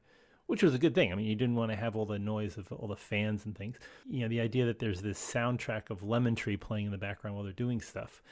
which 0.49 0.62
was 0.62 0.75
a 0.75 0.79
good 0.79 0.95
thing. 0.95 1.12
I 1.12 1.15
mean, 1.15 1.27
you 1.27 1.37
didn't 1.37 1.55
want 1.55 1.71
to 1.71 1.77
have 1.77 1.95
all 1.95 2.06
the 2.06 2.19
noise 2.19 2.56
of 2.56 2.73
all 2.73 2.89
the 2.89 2.97
fans 2.97 3.45
and 3.47 3.56
things. 3.56 3.77
You 4.11 4.23
know, 4.23 4.29
the 4.29 4.41
idea 4.41 4.67
that 4.67 4.79
there's 4.81 5.00
this 5.00 5.19
soundtrack 5.21 5.91
of 5.91 6.03
Lemon 6.03 6.35
Tree 6.35 6.56
playing 6.56 6.87
in 6.87 6.91
the 6.93 6.99
background 6.99 7.37
while 7.37 7.45
they're 7.45 7.53
doing 7.53 7.81
stuff 7.81 8.23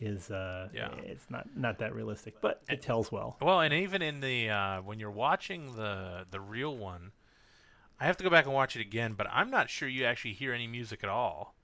is, 0.00 0.30
uh, 0.30 0.68
Yeah. 0.74 0.88
it's 1.04 1.30
not 1.30 1.46
not 1.54 1.78
that 1.78 1.94
realistic, 1.94 2.40
but 2.40 2.62
it 2.68 2.82
tells 2.82 3.12
well. 3.12 3.36
Well, 3.40 3.60
and 3.60 3.72
even 3.72 4.02
in 4.02 4.20
the 4.20 4.50
uh, 4.50 4.80
when 4.82 4.98
you're 4.98 5.10
watching 5.10 5.76
the 5.76 6.26
the 6.30 6.40
real 6.40 6.76
one, 6.76 7.12
I 8.00 8.06
have 8.06 8.16
to 8.16 8.24
go 8.24 8.30
back 8.30 8.46
and 8.46 8.54
watch 8.54 8.74
it 8.74 8.80
again, 8.80 9.12
but 9.12 9.26
I'm 9.30 9.50
not 9.50 9.70
sure 9.70 9.88
you 9.88 10.04
actually 10.06 10.32
hear 10.32 10.52
any 10.52 10.66
music 10.66 11.04
at 11.04 11.10
all. 11.10 11.54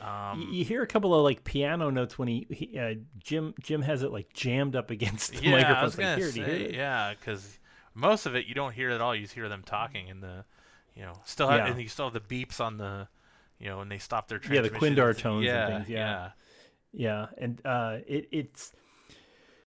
Um, 0.00 0.48
You, 0.52 0.64
hear 0.64 0.82
a 0.82 0.86
couple 0.86 1.14
of 1.14 1.22
like 1.22 1.44
piano 1.44 1.88
notes 1.90 2.18
when 2.18 2.28
he, 2.28 2.46
he 2.50 2.78
uh, 2.78 2.94
Jim 3.18 3.54
Jim 3.62 3.80
has 3.82 4.02
it 4.02 4.10
like 4.12 4.32
jammed 4.32 4.76
up 4.76 4.90
against 4.90 5.32
the 5.32 5.42
yeah, 5.42 5.50
microphone. 5.52 5.76
I 5.76 5.84
was 5.84 5.96
like, 5.98 6.06
gonna 6.06 6.16
"Here, 6.16 6.30
do 6.32 6.40
you 6.40 6.46
hear 6.46 6.68
say, 6.70 6.76
yeah, 6.76 7.14
because 7.18 7.57
most 7.98 8.26
of 8.26 8.34
it 8.36 8.46
you 8.46 8.54
don't 8.54 8.72
hear 8.72 8.90
at 8.90 9.00
all. 9.00 9.14
You 9.14 9.22
just 9.22 9.34
hear 9.34 9.48
them 9.48 9.62
talking, 9.64 10.08
and 10.08 10.22
the 10.22 10.44
you 10.94 11.02
know 11.02 11.14
still 11.24 11.48
have, 11.48 11.58
Yeah. 11.66 11.72
and 11.72 11.80
you 11.80 11.88
still 11.88 12.10
have 12.10 12.14
the 12.14 12.20
beeps 12.20 12.60
on 12.60 12.76
the 12.78 13.08
you 13.58 13.66
know 13.68 13.78
when 13.78 13.88
they 13.88 13.98
stop 13.98 14.28
their 14.28 14.38
transmission. 14.38 14.72
Yeah, 14.74 14.80
the. 14.80 14.86
Quindar 14.86 15.18
tones 15.18 15.38
and 15.38 15.44
yeah, 15.44 15.66
things, 15.78 15.88
yeah. 15.88 16.30
Yeah, 16.92 17.26
and 17.36 17.60
uh, 17.66 17.98
it, 18.06 18.28
it's 18.32 18.72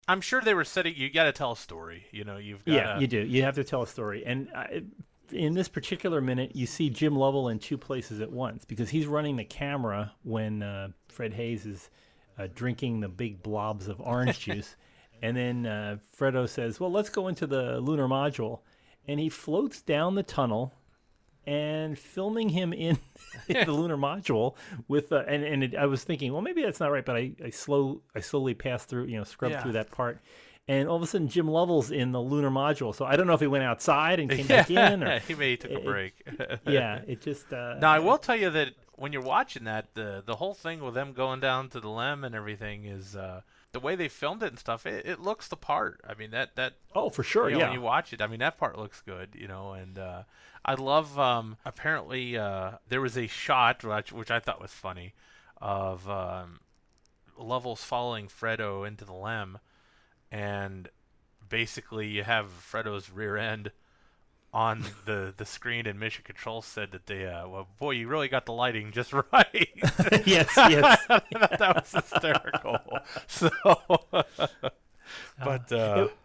I'm 0.07 0.21
sure 0.21 0.41
they 0.41 0.53
were 0.53 0.63
setting. 0.63 0.95
You 0.95 1.09
got 1.11 1.25
to 1.25 1.31
tell 1.31 1.51
a 1.51 1.57
story. 1.57 2.05
You 2.11 2.23
know, 2.23 2.37
you've 2.37 2.65
got 2.65 2.73
Yeah, 2.73 2.99
you 2.99 3.07
do. 3.07 3.19
You 3.19 3.43
have 3.43 3.55
to 3.55 3.63
tell 3.63 3.83
a 3.83 3.87
story. 3.87 4.25
And 4.25 4.49
I, 4.55 4.81
in 5.31 5.53
this 5.53 5.67
particular 5.69 6.19
minute, 6.19 6.55
you 6.55 6.65
see 6.65 6.89
Jim 6.89 7.15
Lovell 7.15 7.49
in 7.49 7.59
two 7.59 7.77
places 7.77 8.19
at 8.21 8.31
once 8.31 8.65
because 8.65 8.89
he's 8.89 9.05
running 9.07 9.35
the 9.37 9.45
camera 9.45 10.11
when 10.23 10.63
uh, 10.63 10.89
Fred 11.09 11.33
Haise 11.33 11.65
is 11.65 11.89
uh, 12.39 12.47
drinking 12.53 13.01
the 13.01 13.07
big 13.07 13.43
blobs 13.43 13.87
of 13.87 14.01
orange 14.01 14.39
juice. 14.45 14.75
And 15.21 15.37
then 15.37 15.65
uh, 15.65 15.97
Fredo 16.17 16.47
says, 16.49 16.79
Well, 16.79 16.91
let's 16.91 17.09
go 17.09 17.27
into 17.27 17.45
the 17.47 17.79
lunar 17.79 18.07
module. 18.07 18.59
And 19.07 19.19
he 19.19 19.29
floats 19.29 19.81
down 19.81 20.15
the 20.15 20.23
tunnel 20.23 20.73
and 21.47 21.97
filming 21.97 22.49
him 22.49 22.71
in 22.73 22.97
the 23.47 23.71
lunar 23.71 23.97
module 23.97 24.55
with 24.87 25.11
uh, 25.11 25.23
and 25.27 25.43
and 25.43 25.63
it, 25.63 25.75
I 25.75 25.85
was 25.87 26.03
thinking, 26.03 26.31
well, 26.33 26.41
maybe 26.41 26.61
that's 26.61 26.79
not 26.79 26.91
right, 26.91 27.03
but 27.05 27.15
I, 27.15 27.31
I 27.43 27.49
slow 27.49 28.01
I 28.15 28.19
slowly 28.19 28.53
passed 28.53 28.89
through, 28.89 29.05
you 29.05 29.17
know, 29.17 29.23
scrubbed 29.23 29.53
Yeah. 29.55 29.63
through 29.63 29.71
that 29.73 29.89
part, 29.91 30.21
and 30.67 30.87
all 30.87 30.97
of 30.97 31.01
a 31.01 31.07
sudden 31.07 31.27
Jim 31.27 31.47
Lovell's 31.47 31.89
in 31.89 32.11
the 32.11 32.21
lunar 32.21 32.51
module. 32.51 32.93
So 32.93 33.05
I 33.05 33.15
don't 33.15 33.25
know 33.25 33.33
if 33.33 33.39
he 33.39 33.47
went 33.47 33.63
outside 33.63 34.19
and 34.19 34.29
came 34.29 34.45
back 34.47 34.69
in, 34.69 35.03
or 35.03 35.19
he 35.27 35.33
may 35.33 35.55
took 35.55 35.71
a 35.71 35.77
it- 35.77 35.85
break. 35.85 36.27
yeah, 36.67 37.01
it 37.07 37.21
just 37.21 37.51
uh, 37.51 37.75
Now 37.79 37.91
I 37.91 37.99
will 37.99 38.19
tell 38.19 38.35
you 38.35 38.51
that 38.51 38.73
when 38.93 39.11
you're 39.11 39.23
watching 39.23 39.63
that, 39.63 39.95
the 39.95 40.21
the 40.23 40.35
whole 40.35 40.53
thing 40.53 40.79
with 40.83 40.93
them 40.93 41.13
going 41.13 41.39
down 41.39 41.69
to 41.69 41.79
the 41.79 41.89
lem 41.89 42.23
and 42.23 42.35
everything 42.35 42.85
is 42.85 43.15
uh, 43.15 43.41
the 43.73 43.79
way 43.79 43.95
they 43.95 44.07
filmed 44.07 44.43
it 44.43 44.47
and 44.49 44.59
stuff. 44.59 44.85
It, 44.85 45.05
it 45.05 45.19
looks 45.19 45.47
the 45.47 45.55
part. 45.55 46.01
I 46.07 46.13
mean 46.13 46.31
that 46.31 46.55
that 46.55 46.73
Oh, 46.93 47.09
for 47.09 47.23
sure, 47.23 47.49
you 47.49 47.55
know, 47.55 47.59
yeah. 47.61 47.65
when 47.67 47.73
you 47.73 47.81
watch 47.81 48.13
it, 48.13 48.21
I 48.21 48.27
mean 48.27 48.39
that 48.39 48.57
part 48.57 48.77
looks 48.77 49.01
good, 49.01 49.29
you 49.33 49.47
know. 49.47 49.73
And 49.73 49.97
uh, 49.97 50.23
I 50.65 50.73
love. 50.75 51.17
Um, 51.17 51.57
apparently, 51.65 52.37
uh, 52.37 52.73
there 52.87 53.01
was 53.01 53.17
a 53.17 53.27
shot 53.27 53.83
which, 53.83 54.11
which 54.11 54.31
I 54.31 54.39
thought 54.39 54.61
was 54.61 54.71
funny 54.71 55.13
of 55.61 56.09
um, 56.09 56.59
Lovell's 57.37 57.83
following 57.83 58.27
Fredo 58.27 58.87
into 58.87 59.05
the 59.05 59.13
lem, 59.13 59.59
and 60.31 60.89
basically 61.47 62.07
you 62.07 62.23
have 62.23 62.47
Fredo's 62.47 63.09
rear 63.09 63.37
end 63.37 63.71
on 64.53 64.83
the 65.05 65.33
the 65.37 65.45
screen, 65.45 65.87
and 65.87 65.99
Mission 65.99 66.23
Control 66.25 66.61
said 66.61 66.91
that 66.91 67.05
they, 67.05 67.25
uh, 67.25 67.47
well, 67.47 67.67
boy, 67.79 67.91
you 67.91 68.07
really 68.07 68.27
got 68.27 68.45
the 68.45 68.53
lighting 68.53 68.91
just 68.91 69.13
right. 69.31 69.69
yes, 70.25 70.51
yes. 70.57 71.05
that 71.07 71.73
was 71.75 71.91
hysterical. 71.91 72.77
So, 73.27 73.49
but 75.43 75.71
uh, 75.71 76.07
It- 76.07 76.17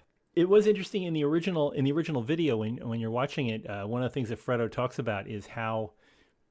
It 0.43 0.49
was 0.51 0.67
interesting 0.67 1.05
in 1.05 1.15
the 1.15 1.25
original 1.25 1.71
in 1.73 1.85
the 1.85 1.93
original 1.93 2.21
video 2.23 2.59
when 2.59 2.77
when 2.87 3.01
you're 3.01 3.11
watching 3.11 3.47
it. 3.49 3.69
Uh, 3.69 3.87
one 3.87 4.03
of 4.03 4.11
the 4.11 4.13
things 4.15 4.29
that 4.29 4.39
Fredo 4.45 4.71
talks 4.71 4.99
about 4.99 5.27
is 5.27 5.47
how 5.47 5.93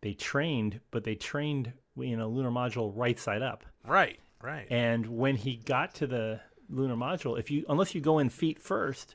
they 0.02 0.14
trained, 0.14 0.80
but 0.92 1.04
they 1.04 1.14
trained 1.16 1.72
in 1.98 2.20
a 2.20 2.28
lunar 2.28 2.50
module 2.52 2.92
right 2.96 3.20
side 3.20 3.42
up. 3.44 3.64
right, 3.86 4.20
right. 4.42 4.66
And 4.72 5.06
when 5.06 5.36
he 5.36 5.56
got 5.58 5.94
to 5.96 6.08
the 6.08 6.40
lunar 6.68 6.96
module, 6.96 7.38
if 7.38 7.52
you 7.52 7.64
unless 7.70 7.94
you 7.94 8.02
go 8.02 8.18
in 8.18 8.30
feet 8.30 8.60
first, 8.60 9.14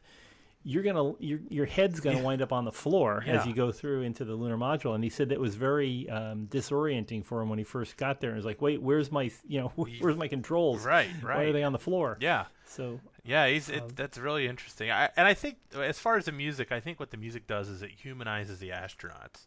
you're 0.62 0.82
gonna 0.82 1.14
your 1.18 1.38
your 1.48 1.64
head's 1.66 2.00
gonna 2.00 2.22
wind 2.22 2.42
up 2.42 2.52
on 2.52 2.64
the 2.66 2.72
floor 2.72 3.24
Yeah. 3.26 3.40
as 3.40 3.46
you 3.46 3.54
go 3.54 3.72
through 3.72 4.02
into 4.02 4.24
the 4.26 4.34
lunar 4.34 4.58
module. 4.58 4.94
And 4.94 5.02
he 5.02 5.08
said 5.08 5.30
that 5.30 5.40
was 5.40 5.54
very 5.54 6.08
um, 6.10 6.46
disorienting 6.50 7.24
for 7.24 7.40
him 7.40 7.48
when 7.48 7.58
he 7.58 7.64
first 7.64 7.96
got 7.96 8.20
there. 8.20 8.30
And 8.30 8.36
was 8.36 8.44
like, 8.44 8.60
wait, 8.60 8.82
where's 8.82 9.10
my 9.10 9.30
you 9.48 9.60
know 9.60 9.68
where's 10.00 10.16
my 10.16 10.28
controls? 10.28 10.84
Right, 10.84 11.08
right. 11.22 11.36
Why 11.38 11.44
are 11.44 11.52
they 11.52 11.62
on 11.62 11.72
the 11.72 11.78
floor? 11.78 12.18
Yeah. 12.20 12.44
So 12.66 13.00
Yeah, 13.24 13.48
he's 13.48 13.68
Um, 13.70 13.74
it, 13.76 13.96
that's 13.96 14.18
really 14.18 14.46
interesting. 14.46 14.90
I, 14.90 15.08
and 15.16 15.26
I 15.26 15.34
think 15.34 15.56
as 15.76 15.98
far 15.98 16.16
as 16.16 16.26
the 16.26 16.32
music, 16.32 16.70
I 16.72 16.80
think 16.80 17.00
what 17.00 17.10
the 17.10 17.16
music 17.16 17.46
does 17.46 17.68
is 17.68 17.82
it 17.82 17.90
humanizes 17.90 18.58
the 18.58 18.70
astronauts. 18.70 19.46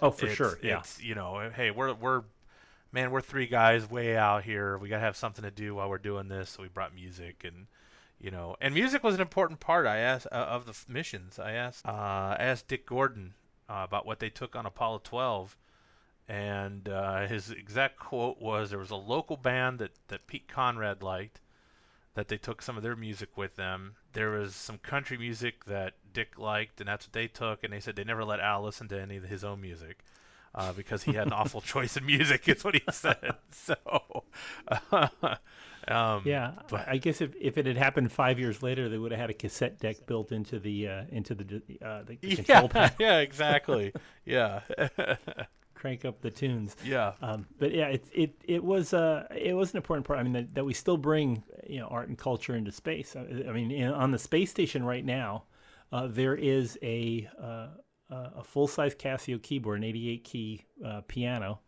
oh 0.00 0.10
for 0.10 0.26
It's- 0.26 0.36
sure, 0.36 0.58
yeah. 0.62 0.78
It's 0.78 1.02
you 1.02 1.14
know, 1.16 1.50
hey, 1.54 1.70
we're 1.72 1.92
we're 1.94 2.22
man, 2.92 3.10
we're 3.10 3.20
three 3.20 3.46
guys 3.46 3.90
way 3.90 4.16
out 4.16 4.44
here. 4.44 4.78
We 4.78 4.88
gotta 4.88 5.00
have 5.02 5.16
something 5.16 5.42
to 5.42 5.50
do 5.50 5.74
while 5.74 5.88
we're 5.90 5.98
doing 5.98 6.28
this, 6.28 6.50
so 6.50 6.62
we 6.62 6.68
brought 6.68 6.94
music 6.94 7.42
and 7.44 7.66
you 8.22 8.30
know, 8.30 8.54
and 8.60 8.72
music 8.72 9.02
was 9.02 9.16
an 9.16 9.20
important 9.20 9.58
part. 9.58 9.84
I 9.84 9.98
asked 9.98 10.28
uh, 10.30 10.36
of 10.36 10.64
the 10.64 10.74
missions. 10.88 11.40
I 11.40 11.52
asked 11.52 11.84
uh, 11.84 11.90
I 11.90 12.36
asked 12.38 12.68
Dick 12.68 12.86
Gordon 12.86 13.34
uh, 13.68 13.82
about 13.84 14.06
what 14.06 14.20
they 14.20 14.30
took 14.30 14.54
on 14.54 14.64
Apollo 14.64 15.02
12, 15.02 15.56
and 16.28 16.88
uh, 16.88 17.26
his 17.26 17.50
exact 17.50 17.98
quote 17.98 18.40
was, 18.40 18.70
"There 18.70 18.78
was 18.78 18.92
a 18.92 18.96
local 18.96 19.36
band 19.36 19.80
that 19.80 19.90
that 20.06 20.28
Pete 20.28 20.48
Conrad 20.48 21.02
liked." 21.02 21.40
That 22.14 22.28
they 22.28 22.36
took 22.36 22.60
some 22.60 22.76
of 22.76 22.82
their 22.82 22.94
music 22.94 23.38
with 23.38 23.56
them. 23.56 23.94
There 24.12 24.28
was 24.28 24.54
some 24.54 24.76
country 24.76 25.16
music 25.16 25.64
that 25.64 25.94
Dick 26.12 26.38
liked, 26.38 26.78
and 26.78 26.86
that's 26.86 27.06
what 27.06 27.14
they 27.14 27.26
took. 27.26 27.64
And 27.64 27.72
they 27.72 27.80
said 27.80 27.96
they 27.96 28.04
never 28.04 28.22
let 28.22 28.38
Al 28.38 28.62
listen 28.62 28.86
to 28.88 29.00
any 29.00 29.16
of 29.16 29.24
his 29.24 29.42
own 29.42 29.62
music 29.62 30.04
uh, 30.54 30.72
because 30.72 31.04
he 31.04 31.14
had 31.14 31.26
an 31.26 31.32
awful 31.32 31.60
choice 31.72 31.96
in 31.96 32.04
music, 32.04 32.48
is 32.48 32.64
what 32.64 32.74
he 32.74 32.82
said. 32.90 33.36
So, 33.50 34.24
um, 35.92 36.22
Yeah, 36.24 36.52
but- 36.68 36.88
I 36.88 36.96
guess 36.98 37.20
if, 37.20 37.34
if 37.40 37.58
it 37.58 37.66
had 37.66 37.76
happened 37.76 38.10
five 38.12 38.38
years 38.38 38.62
later, 38.62 38.88
they 38.88 38.98
would 38.98 39.12
have 39.12 39.20
had 39.20 39.30
a 39.30 39.34
cassette 39.34 39.78
deck 39.78 39.96
built 40.06 40.32
into 40.32 40.58
the 40.58 40.88
uh, 40.88 41.04
into 41.10 41.34
the 41.34 41.44
uh, 41.84 42.02
the, 42.04 42.16
the 42.20 42.36
control 42.36 42.62
yeah, 42.62 42.68
panel, 42.68 42.96
yeah, 42.98 43.18
exactly. 43.20 43.92
Yeah, 44.24 44.60
crank 45.74 46.04
up 46.04 46.20
the 46.20 46.30
tunes. 46.30 46.76
yeah, 46.84 47.12
Um, 47.20 47.46
but 47.58 47.72
yeah, 47.72 47.88
it 47.88 48.04
it 48.12 48.34
it 48.44 48.62
was 48.64 48.92
uh 48.94 49.26
it 49.34 49.54
was 49.54 49.70
an 49.72 49.76
important 49.78 50.06
part. 50.06 50.18
I 50.18 50.22
mean 50.22 50.32
that, 50.34 50.54
that 50.54 50.64
we 50.64 50.74
still 50.74 50.96
bring 50.96 51.42
you 51.66 51.80
know 51.80 51.86
art 51.88 52.08
and 52.08 52.16
culture 52.18 52.54
into 52.54 52.72
space. 52.72 53.16
I, 53.16 53.20
I 53.48 53.52
mean 53.52 53.70
in, 53.70 53.90
on 53.92 54.10
the 54.10 54.18
space 54.18 54.50
station 54.50 54.84
right 54.84 55.04
now, 55.04 55.44
uh, 55.92 56.06
there 56.08 56.34
is 56.34 56.78
a 56.82 57.28
uh, 57.40 57.68
uh, 58.10 58.30
a 58.36 58.44
full 58.44 58.68
size 58.68 58.94
Casio 58.94 59.42
keyboard, 59.42 59.78
an 59.78 59.84
88 59.84 60.24
key 60.24 60.64
uh, 60.84 61.00
piano. 61.08 61.60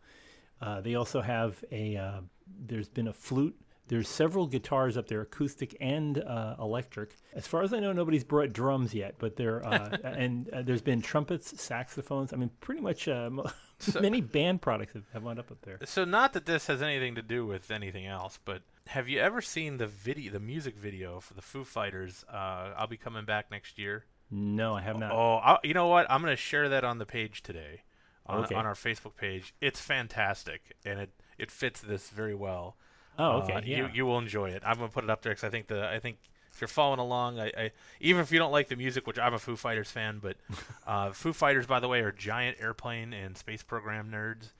Uh, 0.61 0.79
they 0.81 0.95
also 0.95 1.21
have 1.21 1.63
a 1.71 1.97
uh, 1.97 2.21
there's 2.47 2.87
been 2.89 3.07
a 3.07 3.13
flute. 3.13 3.59
There's 3.87 4.07
several 4.09 4.47
guitars 4.47 4.97
up 4.97 5.07
there, 5.07 5.21
acoustic 5.21 5.75
and 5.79 6.17
uh, 6.17 6.55
electric. 6.59 7.15
As 7.33 7.45
far 7.45 7.61
as 7.61 7.73
I 7.73 7.79
know, 7.79 7.93
nobody's 7.93 8.23
brought 8.23 8.51
drums 8.51 8.93
yet, 8.93 9.15
but 9.19 9.35
there 9.35 9.65
uh, 9.65 9.97
and 10.03 10.49
uh, 10.49 10.63
there's 10.63 10.81
been 10.81 11.01
trumpets, 11.01 11.61
saxophones. 11.61 12.33
I 12.33 12.37
mean, 12.37 12.49
pretty 12.61 12.81
much 12.81 13.07
uh, 13.07 13.29
mo- 13.29 13.51
many 14.01 14.21
band 14.21 14.61
products 14.61 14.93
have, 14.93 15.03
have 15.13 15.23
wound 15.23 15.39
up 15.39 15.51
up 15.51 15.61
there. 15.61 15.79
So 15.85 16.03
not 16.03 16.33
that 16.33 16.45
this 16.45 16.67
has 16.67 16.81
anything 16.81 17.15
to 17.15 17.21
do 17.21 17.45
with 17.45 17.69
anything 17.69 18.07
else, 18.07 18.39
but 18.43 18.63
have 18.87 19.07
you 19.07 19.19
ever 19.19 19.41
seen 19.41 19.77
the 19.77 19.87
video, 19.87 20.31
the 20.31 20.39
music 20.39 20.75
video 20.77 21.19
for 21.19 21.33
the 21.35 21.41
Foo 21.41 21.63
Fighters? 21.63 22.25
Uh, 22.31 22.71
I'll 22.77 22.87
be 22.87 22.97
coming 22.97 23.25
back 23.25 23.51
next 23.51 23.77
year. 23.77 24.05
No, 24.31 24.75
I 24.75 24.81
have 24.81 24.97
not. 24.97 25.11
Oh, 25.11 25.35
i 25.35 25.57
you 25.63 25.75
know 25.75 25.87
what? 25.87 26.09
I'm 26.09 26.21
going 26.21 26.33
to 26.33 26.41
share 26.41 26.69
that 26.69 26.83
on 26.83 26.97
the 26.97 27.05
page 27.05 27.43
today, 27.43 27.83
on, 28.25 28.45
Okay. 28.45 28.55
on 28.55 28.65
our 28.65 28.73
Facebook 28.73 29.15
page. 29.15 29.53
It's 29.61 29.79
fantastic, 29.79 30.75
and 30.83 30.99
it 30.99 31.11
it 31.37 31.51
fits 31.51 31.81
this 31.81 32.09
very 32.09 32.33
well. 32.33 32.77
Oh, 33.17 33.41
okay. 33.41 33.53
Uh, 33.53 33.61
yeah. 33.63 33.77
You 33.77 33.89
you 33.93 34.05
will 34.05 34.17
enjoy 34.17 34.49
it. 34.49 34.63
I'm 34.65 34.77
gonna 34.77 34.89
put 34.89 35.03
it 35.03 35.09
up 35.09 35.21
there 35.21 35.31
because 35.31 35.43
I 35.43 35.49
think 35.49 35.67
the 35.67 35.87
I 35.87 35.99
think 35.99 36.17
if 36.53 36.61
you're 36.61 36.67
following 36.67 36.99
along, 36.99 37.39
I, 37.39 37.51
I 37.57 37.71
even 37.99 38.21
if 38.21 38.31
you 38.31 38.39
don't 38.39 38.51
like 38.51 38.69
the 38.69 38.75
music, 38.75 39.07
which 39.07 39.19
I'm 39.19 39.33
a 39.33 39.39
Foo 39.39 39.55
Fighters 39.55 39.91
fan, 39.91 40.19
but 40.21 40.37
uh, 40.87 41.11
Foo 41.11 41.33
Fighters, 41.33 41.65
by 41.65 41.79
the 41.79 41.87
way, 41.87 41.99
are 42.01 42.11
giant 42.11 42.57
airplane 42.59 43.13
and 43.13 43.37
space 43.37 43.63
program 43.63 44.09
nerds. 44.11 44.51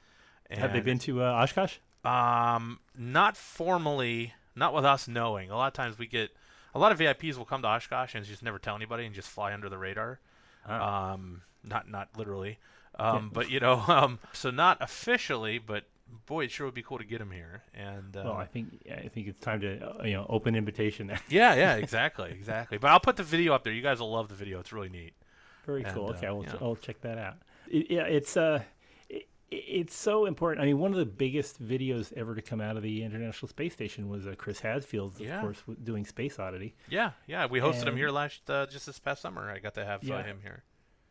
have 0.49 0.73
they 0.73 0.81
been 0.81 0.99
to 0.99 1.23
uh, 1.23 1.43
Oshkosh? 1.43 1.77
Um, 2.03 2.79
not 2.97 3.35
formally, 3.35 4.33
not 4.55 4.73
with 4.73 4.85
us 4.85 5.07
knowing. 5.07 5.49
A 5.49 5.55
lot 5.55 5.67
of 5.67 5.73
times 5.73 5.97
we 5.97 6.05
get 6.05 6.31
a 6.75 6.79
lot 6.79 6.91
of 6.91 6.99
VIPs 6.99 7.37
will 7.37 7.45
come 7.45 7.61
to 7.61 7.67
Oshkosh 7.67 8.13
and 8.13 8.25
just 8.25 8.43
never 8.43 8.59
tell 8.59 8.75
anybody 8.75 9.05
and 9.05 9.15
just 9.15 9.29
fly 9.29 9.53
under 9.53 9.69
the 9.69 9.77
radar. 9.77 10.19
Oh. 10.67 10.73
Um, 10.73 11.41
not 11.63 11.89
not 11.89 12.09
literally, 12.17 12.59
um, 12.99 13.31
but 13.33 13.49
you 13.49 13.59
know, 13.59 13.83
um, 13.87 14.19
so 14.33 14.51
not 14.51 14.77
officially, 14.81 15.57
but 15.57 15.85
boy, 16.25 16.45
it 16.45 16.51
sure 16.51 16.65
would 16.67 16.73
be 16.75 16.83
cool 16.83 16.97
to 16.97 17.03
get 17.03 17.21
him 17.21 17.31
here. 17.31 17.63
And 17.73 18.15
uh, 18.15 18.21
well, 18.25 18.33
I 18.33 18.45
think 18.45 18.81
I 18.91 19.07
think 19.07 19.27
it's 19.27 19.39
time 19.39 19.61
to 19.61 19.99
uh, 19.99 20.03
you 20.03 20.13
know 20.13 20.25
open 20.29 20.55
invitation. 20.55 21.11
yeah, 21.29 21.53
yeah, 21.55 21.75
exactly, 21.77 22.31
exactly. 22.31 22.77
But 22.77 22.91
I'll 22.91 22.99
put 22.99 23.15
the 23.15 23.23
video 23.23 23.53
up 23.53 23.63
there. 23.63 23.73
You 23.73 23.81
guys 23.81 23.99
will 23.99 24.11
love 24.11 24.27
the 24.29 24.35
video. 24.35 24.59
It's 24.59 24.73
really 24.73 24.89
neat. 24.89 25.13
Very 25.65 25.83
And, 25.83 25.93
cool. 25.95 26.07
uh, 26.09 26.13
Okay, 26.13 26.27
I'll, 26.27 26.43
yeah. 26.43 26.53
I'll 26.61 26.75
check 26.75 27.01
that 27.01 27.17
out. 27.17 27.37
It, 27.69 27.89
yeah, 27.89 28.03
it's 28.03 28.37
uh, 28.37 28.61
it, 29.09 29.27
it's 29.49 29.95
so 29.95 30.25
important. 30.25 30.61
I 30.61 30.65
mean, 30.65 30.77
one 30.79 30.91
of 30.91 30.97
the 30.97 31.05
biggest 31.05 31.61
videos 31.63 32.13
ever 32.13 32.35
to 32.35 32.41
come 32.41 32.61
out 32.61 32.77
of 32.77 32.83
the 32.83 33.03
International 33.03 33.47
Space 33.49 33.73
Station 33.73 34.07
was 34.09 34.27
uh, 34.27 34.35
Chris 34.37 34.59
Hadfield, 34.59 35.15
of 35.15 35.21
Yeah. 35.21 35.41
course, 35.41 35.63
doing 35.83 36.05
Space 36.05 36.37
Oddity. 36.39 36.75
Yeah, 36.89 37.11
yeah. 37.27 37.45
We 37.47 37.59
hosted 37.59 37.87
him 37.87 37.95
here 37.97 38.09
last 38.11 38.47
uh, 38.49 38.67
just 38.67 38.85
this 38.85 38.99
past 38.99 39.21
summer. 39.21 39.49
I 39.49 39.57
got 39.59 39.73
to 39.75 39.85
have 39.85 40.07
uh, 40.09 40.21
him 40.23 40.37
here. 40.43 40.63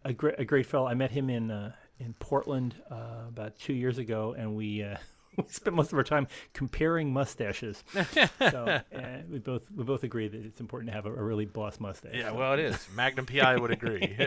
A 0.05 0.13
great, 0.13 0.35
a 0.39 0.45
great 0.45 0.67
fellow. 0.67 0.87
I 0.87 0.95
met 0.95 1.11
him 1.11 1.31
in 1.31 1.51
uh, 1.51 1.73
in 1.99 2.15
Portland 2.15 2.75
uh, 2.91 3.25
about 3.29 3.59
two 3.59 3.75
years 3.75 3.99
ago, 3.99 4.35
and 4.37 4.55
we. 4.57 4.83
Uh, 4.83 4.97
we 5.37 5.43
spent 5.49 5.75
most 5.75 5.91
of 5.93 5.99
our 5.99 6.05
time 6.05 6.29
comparing 6.53 7.13
mustaches. 7.13 7.83
so 8.39 8.81
uh, 8.95 9.01
we 9.29 9.41
both 9.41 9.69
we 9.73 9.83
both 9.83 10.05
agree 10.05 10.29
that 10.29 10.45
it's 10.47 10.61
important 10.61 10.91
to 10.91 10.95
have 10.95 11.07
a, 11.07 11.13
a 11.13 11.21
really 11.21 11.45
boss 11.45 11.81
mustache. 11.81 12.13
Yeah, 12.15 12.29
So- 12.29 12.37
well, 12.37 12.53
it 12.53 12.61
is. 12.61 12.87
Magnum 12.95 13.27
PI 13.27 13.57
would 13.57 13.73
agree. 13.73 14.15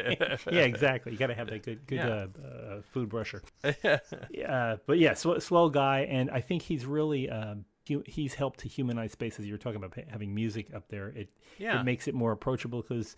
yeah, 0.51 0.63
exactly. 0.63 1.13
You 1.13 1.17
got 1.17 1.27
to 1.27 1.33
have 1.33 1.47
that 1.49 1.63
good, 1.63 1.87
good 1.87 1.95
Yeah. 1.95 2.25
uh, 2.43 2.45
uh, 2.45 2.81
food 2.91 3.07
brusher. 3.07 3.41
uh, 3.63 4.75
but 4.85 4.99
yeah, 4.99 5.13
sw- 5.13 5.39
swell 5.41 5.69
guy, 5.69 6.01
and 6.09 6.29
I 6.29 6.41
think 6.41 6.61
he's 6.61 6.85
really 6.85 7.29
um, 7.29 7.65
he's 8.05 8.33
helped 8.33 8.59
to 8.59 8.67
humanize 8.67 9.13
spaces. 9.13 9.45
You 9.45 9.53
were 9.53 9.57
talking 9.57 9.81
about 9.81 9.97
having 10.09 10.35
music 10.35 10.73
up 10.75 10.89
there. 10.89 11.07
It 11.09 11.29
Yeah. 11.57 11.79
it 11.79 11.83
makes 11.83 12.07
it 12.09 12.15
more 12.15 12.31
approachable 12.33 12.81
because, 12.81 13.15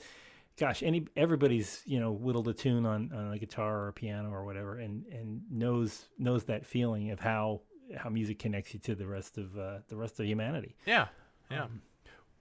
gosh, 0.59 0.83
any 0.83 1.05
everybody's 1.15 1.81
you 1.85 1.99
know 1.99 2.11
whittled 2.11 2.47
a 2.47 2.53
tune 2.53 2.85
on, 2.85 3.11
on 3.13 3.33
a 3.33 3.39
guitar 3.39 3.79
or 3.79 3.87
a 3.89 3.93
piano 3.93 4.29
or 4.31 4.45
whatever, 4.45 4.77
and 4.79 5.05
and 5.07 5.41
knows 5.49 6.05
knows 6.17 6.43
that 6.45 6.65
feeling 6.65 7.11
of 7.11 7.19
how 7.19 7.61
how 7.97 8.09
music 8.09 8.39
connects 8.39 8.73
you 8.73 8.79
to 8.79 8.95
the 8.95 9.07
rest 9.07 9.37
of 9.37 9.57
uh, 9.57 9.79
the 9.87 9.95
rest 9.95 10.19
of 10.19 10.25
humanity 10.27 10.75
yeah, 10.85 11.07
yeah. 11.49 11.63
Um, 11.63 11.81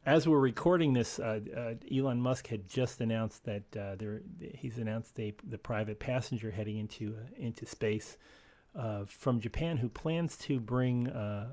as 0.05 0.27
we're 0.27 0.39
recording 0.39 0.93
this, 0.95 1.19
uh, 1.19 1.41
uh, 1.55 1.75
Elon 1.95 2.21
Musk 2.21 2.47
had 2.47 2.69
just 2.69 3.01
announced 3.01 3.45
that 3.45 3.77
uh, 3.77 3.95
there 3.97 4.23
he's 4.55 4.79
announced 4.79 5.19
a, 5.21 5.35
the 5.47 5.59
private 5.59 5.99
passenger 5.99 6.51
heading 6.51 6.79
into 6.79 7.15
uh, 7.15 7.27
into 7.37 7.67
space 7.67 8.17
uh, 8.79 9.05
from 9.07 9.41
Japan, 9.41 9.77
who 9.77 9.89
plans 9.89 10.37
to 10.39 10.61
bring 10.61 11.09
uh, 11.09 11.49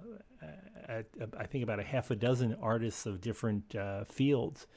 I 1.38 1.46
think 1.46 1.64
about 1.64 1.80
a 1.80 1.84
half 1.84 2.12
a 2.12 2.16
dozen 2.16 2.56
artists 2.62 3.06
of 3.06 3.22
different 3.22 3.76
uh, 3.76 4.04
fields. 4.06 4.68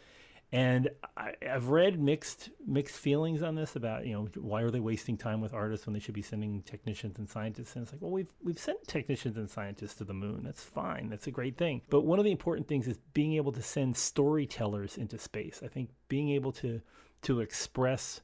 And 0.51 0.89
I, 1.17 1.35
I've 1.47 1.69
read 1.69 2.01
mixed 2.01 2.49
mixed 2.67 2.97
feelings 2.97 3.43
on 3.43 3.55
this 3.55 3.77
about 3.77 4.07
you 4.07 4.15
know 4.15 4.29
why 4.37 4.63
are 4.63 4.71
they 4.71 4.81
wasting 4.81 5.19
time 5.19 5.43
with 5.43 5.53
artists 5.53 5.87
when 5.87 5.93
they 5.93 6.01
should 6.01 6.15
be 6.15 6.23
sending 6.23 6.63
technicians 6.63 7.19
and 7.19 7.29
scientists? 7.29 7.75
And 7.75 7.83
it's 7.83 7.93
like, 7.93 8.01
well, 8.01 8.11
we've 8.11 8.33
we've 8.43 8.59
sent 8.59 8.87
technicians 8.89 9.37
and 9.37 9.51
scientists 9.51 9.97
to 9.97 10.05
the 10.05 10.15
moon. 10.15 10.43
That's 10.45 10.63
fine. 10.63 11.11
That's 11.11 11.27
a 11.27 11.31
great 11.31 11.59
thing. 11.59 11.83
But 11.91 12.03
one 12.03 12.19
of 12.19 12.25
the 12.25 12.31
important 12.31 12.67
things 12.67 12.89
is 12.89 12.99
being 13.13 13.35
able 13.35 13.53
to 13.53 13.63
send 13.63 13.97
storytellers 13.97 14.97
into 14.97 15.19
space. 15.19 15.61
I 15.63 15.69
think 15.69 15.91
being 16.09 16.31
able 16.31 16.53
to 16.53 16.81
to 17.23 17.41
express 17.41 18.23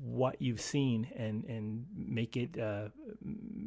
what 0.00 0.40
you've 0.40 0.62
seen 0.62 1.08
and 1.14 1.44
and 1.44 1.84
make 1.94 2.38
it 2.38 2.58
uh, 2.58 2.88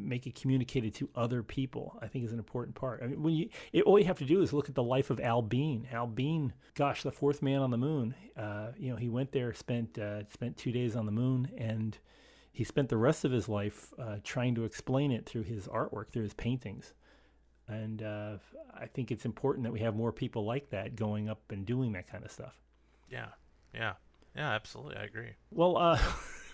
make 0.08 0.26
it 0.26 0.36
communicated 0.36 0.94
to 0.96 1.10
other 1.16 1.44
people. 1.44 1.98
I 2.02 2.08
think 2.08 2.26
is 2.26 2.34
an 2.34 2.40
important 2.40 2.76
part. 2.76 3.02
I 3.04 3.08
mean, 3.08 3.22
when 3.22 3.34
you 3.34 3.50
it, 3.74 3.84
all 3.84 4.00
you 4.00 4.06
have 4.06 4.20
to 4.20 4.26
do 4.26 4.42
is 4.42 4.54
look 4.54 4.70
at 4.70 4.76
the 4.76 4.84
life 4.84 5.10
of 5.10 5.20
Al 5.20 5.42
Bean. 5.42 5.88
Al 5.92 6.08
Bean, 6.08 6.54
gosh, 6.76 7.04
the 7.04 7.12
fourth 7.12 7.42
man 7.42 7.62
on 7.62 7.72
the 7.72 7.78
moon. 7.78 8.16
Uh, 8.36 8.72
you 8.78 8.90
know, 8.90 8.96
he 8.96 9.10
went 9.10 9.32
there, 9.32 9.54
spent 9.54 9.98
uh, 9.98 10.28
spent 10.30 10.58
two 10.58 10.72
days 10.72 10.96
on 10.96 11.06
the 11.06 11.12
moon, 11.12 11.50
and 11.58 11.98
he 12.52 12.64
spent 12.64 12.90
the 12.90 12.98
rest 12.98 13.26
of 13.26 13.32
his 13.32 13.48
life 13.48 13.94
uh, 14.00 14.18
trying 14.24 14.56
to 14.56 14.64
explain 14.64 15.12
it 15.12 15.26
through 15.28 15.44
his 15.44 15.68
artwork, 15.68 16.12
through 16.12 16.24
his 16.24 16.34
paintings. 16.34 16.94
And 17.68 18.02
uh, 18.02 18.38
I 18.74 18.86
think 18.88 19.12
it's 19.12 19.26
important 19.26 19.66
that 19.66 19.74
we 19.74 19.82
have 19.82 19.96
more 19.96 20.12
people 20.12 20.46
like 20.46 20.70
that 20.70 20.96
going 20.96 21.30
up 21.30 21.42
and 21.52 21.66
doing 21.66 21.92
that 21.92 22.10
kind 22.10 22.24
of 22.24 22.32
stuff. 22.32 22.56
Yeah, 23.12 23.28
yeah, 23.74 23.94
yeah. 24.36 24.52
Absolutely, 24.52 24.96
I 24.96 25.04
agree. 25.04 25.32
Well, 25.52 25.78
uh, 25.78 26.00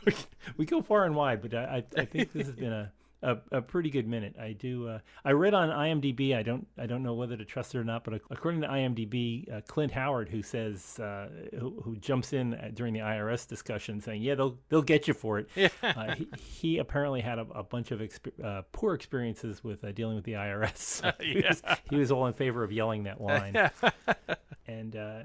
we 0.57 0.65
go 0.65 0.81
far 0.81 1.05
and 1.05 1.15
wide, 1.15 1.41
but 1.41 1.53
I, 1.53 1.83
I 1.97 2.01
I 2.01 2.05
think 2.05 2.33
this 2.33 2.47
has 2.47 2.55
been 2.55 2.73
a, 2.73 2.91
a, 3.23 3.37
a 3.51 3.61
pretty 3.61 3.89
good 3.89 4.07
minute. 4.07 4.35
I 4.39 4.51
do. 4.51 4.87
Uh, 4.87 4.99
I 5.23 5.31
read 5.31 5.53
on 5.53 5.69
IMDb. 5.69 6.35
I 6.35 6.43
don't. 6.43 6.67
I 6.77 6.85
don't 6.85 7.03
know 7.03 7.13
whether 7.13 7.37
to 7.37 7.45
trust 7.45 7.73
it 7.73 7.79
or 7.79 7.83
not, 7.83 8.03
but 8.03 8.15
according 8.29 8.61
to 8.61 8.67
IMDb, 8.67 9.51
uh, 9.51 9.61
Clint 9.67 9.91
Howard, 9.91 10.29
who 10.29 10.43
says, 10.43 10.99
uh, 10.99 11.29
who, 11.57 11.81
who 11.83 11.95
jumps 11.95 12.33
in 12.33 12.53
uh, 12.53 12.69
during 12.73 12.93
the 12.93 12.99
IRS 12.99 13.47
discussion, 13.47 14.01
saying, 14.01 14.21
"Yeah, 14.21 14.35
they'll 14.35 14.57
they'll 14.69 14.81
get 14.81 15.07
you 15.07 15.13
for 15.13 15.39
it." 15.39 15.49
Yeah. 15.55 15.69
Uh, 15.81 16.15
he, 16.15 16.27
he 16.37 16.77
apparently 16.77 17.21
had 17.21 17.39
a, 17.39 17.47
a 17.55 17.63
bunch 17.63 17.91
of 17.91 17.99
exp- 17.99 18.43
uh, 18.43 18.63
poor 18.71 18.93
experiences 18.93 19.63
with 19.63 19.83
uh, 19.83 19.91
dealing 19.91 20.15
with 20.15 20.25
the 20.25 20.33
IRS. 20.33 20.77
So 20.77 21.11
he, 21.21 21.41
was, 21.47 21.61
he 21.89 21.95
was 21.95 22.11
all 22.11 22.27
in 22.27 22.33
favor 22.33 22.63
of 22.63 22.71
yelling 22.71 23.03
that 23.03 23.21
line. 23.21 23.55
and 24.73 24.95
uh, 24.95 25.21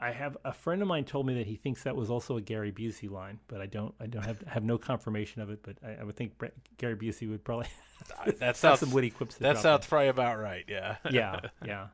I, 0.00 0.08
I 0.08 0.10
have 0.10 0.36
a 0.44 0.52
friend 0.52 0.82
of 0.82 0.88
mine 0.88 1.04
told 1.04 1.26
me 1.26 1.34
that 1.34 1.46
he 1.46 1.56
thinks 1.56 1.82
that 1.84 1.94
was 1.94 2.10
also 2.10 2.36
a 2.36 2.40
Gary 2.40 2.72
Busey 2.72 3.10
line, 3.10 3.38
but 3.48 3.60
I 3.60 3.66
don't. 3.66 3.94
I 4.00 4.06
don't 4.06 4.24
have 4.24 4.40
have 4.42 4.64
no 4.64 4.78
confirmation 4.78 5.42
of 5.42 5.50
it. 5.50 5.60
But 5.62 5.76
I, 5.84 6.00
I 6.00 6.04
would 6.04 6.16
think 6.16 6.38
Brett, 6.38 6.54
Gary 6.78 6.96
Busey 6.96 7.28
would 7.28 7.44
probably 7.44 7.68
that 8.38 8.56
sounds 8.56 8.80
some 8.80 8.90
witty 8.90 9.10
quips. 9.10 9.36
That 9.36 9.58
sounds 9.58 9.86
probably 9.86 10.08
about 10.08 10.38
right. 10.38 10.64
Yeah. 10.68 10.96
yeah. 11.10 11.40
Yeah. 11.64 11.86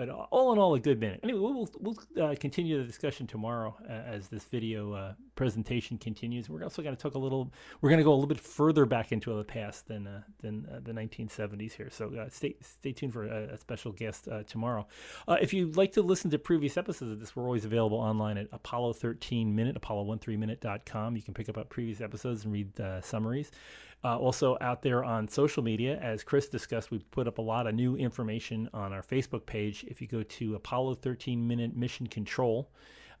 But 0.00 0.08
all 0.08 0.54
in 0.54 0.58
all, 0.58 0.74
a 0.76 0.80
good 0.80 0.98
minute. 0.98 1.20
Anyway, 1.22 1.38
we'll, 1.38 1.68
we'll 1.78 1.98
uh, 2.18 2.34
continue 2.40 2.78
the 2.78 2.86
discussion 2.86 3.26
tomorrow 3.26 3.76
uh, 3.86 3.92
as 3.92 4.28
this 4.28 4.44
video 4.44 4.94
uh, 4.94 5.12
presentation 5.34 5.98
continues. 5.98 6.48
We're 6.48 6.64
also 6.64 6.80
going 6.80 6.96
to 6.96 7.02
talk 7.02 7.16
a 7.16 7.18
little. 7.18 7.52
We're 7.82 7.90
going 7.90 7.98
to 7.98 8.04
go 8.04 8.12
a 8.12 8.14
little 8.14 8.26
bit 8.26 8.40
further 8.40 8.86
back 8.86 9.12
into 9.12 9.36
the 9.36 9.44
past 9.44 9.88
than 9.88 10.06
uh, 10.06 10.22
than 10.40 10.66
uh, 10.72 10.80
the 10.82 10.92
1970s 10.92 11.72
here. 11.72 11.90
So 11.90 12.14
uh, 12.14 12.30
stay 12.30 12.56
stay 12.62 12.92
tuned 12.92 13.12
for 13.12 13.26
a, 13.26 13.52
a 13.52 13.58
special 13.58 13.92
guest 13.92 14.26
tomorrow. 14.46 14.86
if 15.28 15.52
you'd 15.52 15.76
like 15.76 15.92
to 15.92 16.00
listen 16.00 16.30
to 16.30 16.38
previous 16.38 16.78
episodes 16.78 17.12
of 17.12 17.20
this, 17.20 17.36
we're 17.36 17.44
always 17.44 17.66
available 17.66 17.98
online 17.98 18.38
at 18.38 18.46
Apollo 18.52 18.94
13 18.94 19.54
Minute, 19.54 19.78
Apollo13minute.com. 19.78 21.14
You 21.14 21.20
can 21.20 21.34
pick 21.34 21.50
up 21.50 21.68
previous 21.68 22.00
episodes 22.00 22.46
and 22.46 22.54
read 22.54 22.72
summaries. 23.02 23.50
Uh, 24.02 24.16
also, 24.16 24.56
out 24.62 24.80
there 24.82 25.04
on 25.04 25.28
social 25.28 25.62
media, 25.62 25.98
as 26.00 26.22
Chris 26.22 26.48
discussed, 26.48 26.90
we 26.90 26.98
put 27.10 27.28
up 27.28 27.36
a 27.38 27.42
lot 27.42 27.66
of 27.66 27.74
new 27.74 27.96
information 27.96 28.68
on 28.72 28.92
our 28.92 29.02
Facebook 29.02 29.44
page. 29.44 29.84
If 29.88 30.00
you 30.00 30.08
go 30.08 30.22
to 30.22 30.54
Apollo 30.54 30.94
13 30.96 31.46
Minute 31.46 31.76
Mission 31.76 32.06
Control, 32.06 32.70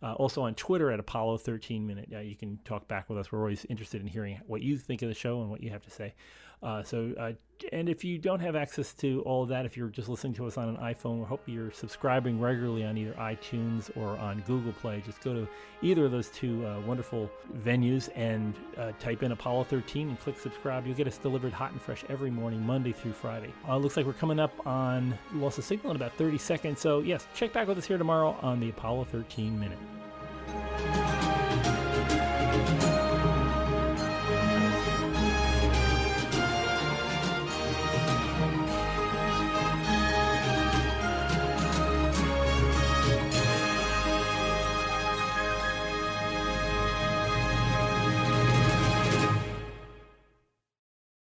uh, 0.02 0.14
also 0.14 0.40
on 0.42 0.54
Twitter 0.54 0.90
at 0.90 0.98
Apollo 0.98 1.38
13 1.38 1.86
Minute, 1.86 2.08
uh, 2.14 2.20
you 2.20 2.34
can 2.34 2.58
talk 2.64 2.88
back 2.88 3.10
with 3.10 3.18
us. 3.18 3.30
We're 3.30 3.40
always 3.40 3.66
interested 3.68 4.00
in 4.00 4.06
hearing 4.06 4.40
what 4.46 4.62
you 4.62 4.78
think 4.78 5.02
of 5.02 5.08
the 5.08 5.14
show 5.14 5.42
and 5.42 5.50
what 5.50 5.62
you 5.62 5.68
have 5.70 5.82
to 5.82 5.90
say. 5.90 6.14
Uh, 6.62 6.82
so, 6.82 7.12
uh, 7.18 7.32
and 7.72 7.88
if 7.88 8.04
you 8.04 8.18
don't 8.18 8.40
have 8.40 8.56
access 8.56 8.94
to 8.94 9.22
all 9.22 9.42
of 9.42 9.48
that, 9.50 9.66
if 9.66 9.76
you're 9.76 9.88
just 9.88 10.08
listening 10.08 10.34
to 10.34 10.46
us 10.46 10.56
on 10.56 10.68
an 10.68 10.76
iPhone, 10.76 11.18
we 11.18 11.24
hope 11.24 11.42
you're 11.46 11.70
subscribing 11.70 12.40
regularly 12.40 12.84
on 12.84 12.96
either 12.96 13.12
iTunes 13.12 13.94
or 13.96 14.18
on 14.18 14.42
Google 14.46 14.72
Play. 14.72 15.02
Just 15.04 15.20
go 15.20 15.34
to 15.34 15.48
either 15.82 16.06
of 16.06 16.12
those 16.12 16.28
two 16.28 16.66
uh, 16.66 16.80
wonderful 16.80 17.30
venues 17.64 18.08
and 18.14 18.54
uh, 18.78 18.92
type 18.98 19.22
in 19.22 19.32
Apollo 19.32 19.64
13 19.64 20.08
and 20.08 20.20
click 20.20 20.38
subscribe. 20.38 20.86
You'll 20.86 20.96
get 20.96 21.06
us 21.06 21.18
delivered 21.18 21.52
hot 21.52 21.72
and 21.72 21.80
fresh 21.80 22.04
every 22.08 22.30
morning, 22.30 22.64
Monday 22.64 22.92
through 22.92 23.12
Friday. 23.12 23.52
Uh, 23.68 23.76
looks 23.76 23.96
like 23.96 24.06
we're 24.06 24.12
coming 24.14 24.40
up 24.40 24.66
on 24.66 25.16
loss 25.34 25.58
of 25.58 25.64
signal 25.64 25.90
in 25.90 25.96
about 25.96 26.14
30 26.16 26.38
seconds. 26.38 26.80
So, 26.80 27.00
yes, 27.00 27.26
check 27.34 27.52
back 27.52 27.68
with 27.68 27.78
us 27.78 27.86
here 27.86 27.98
tomorrow 27.98 28.36
on 28.42 28.60
the 28.60 28.70
Apollo 28.70 29.04
13 29.04 29.58
Minute. 29.58 29.78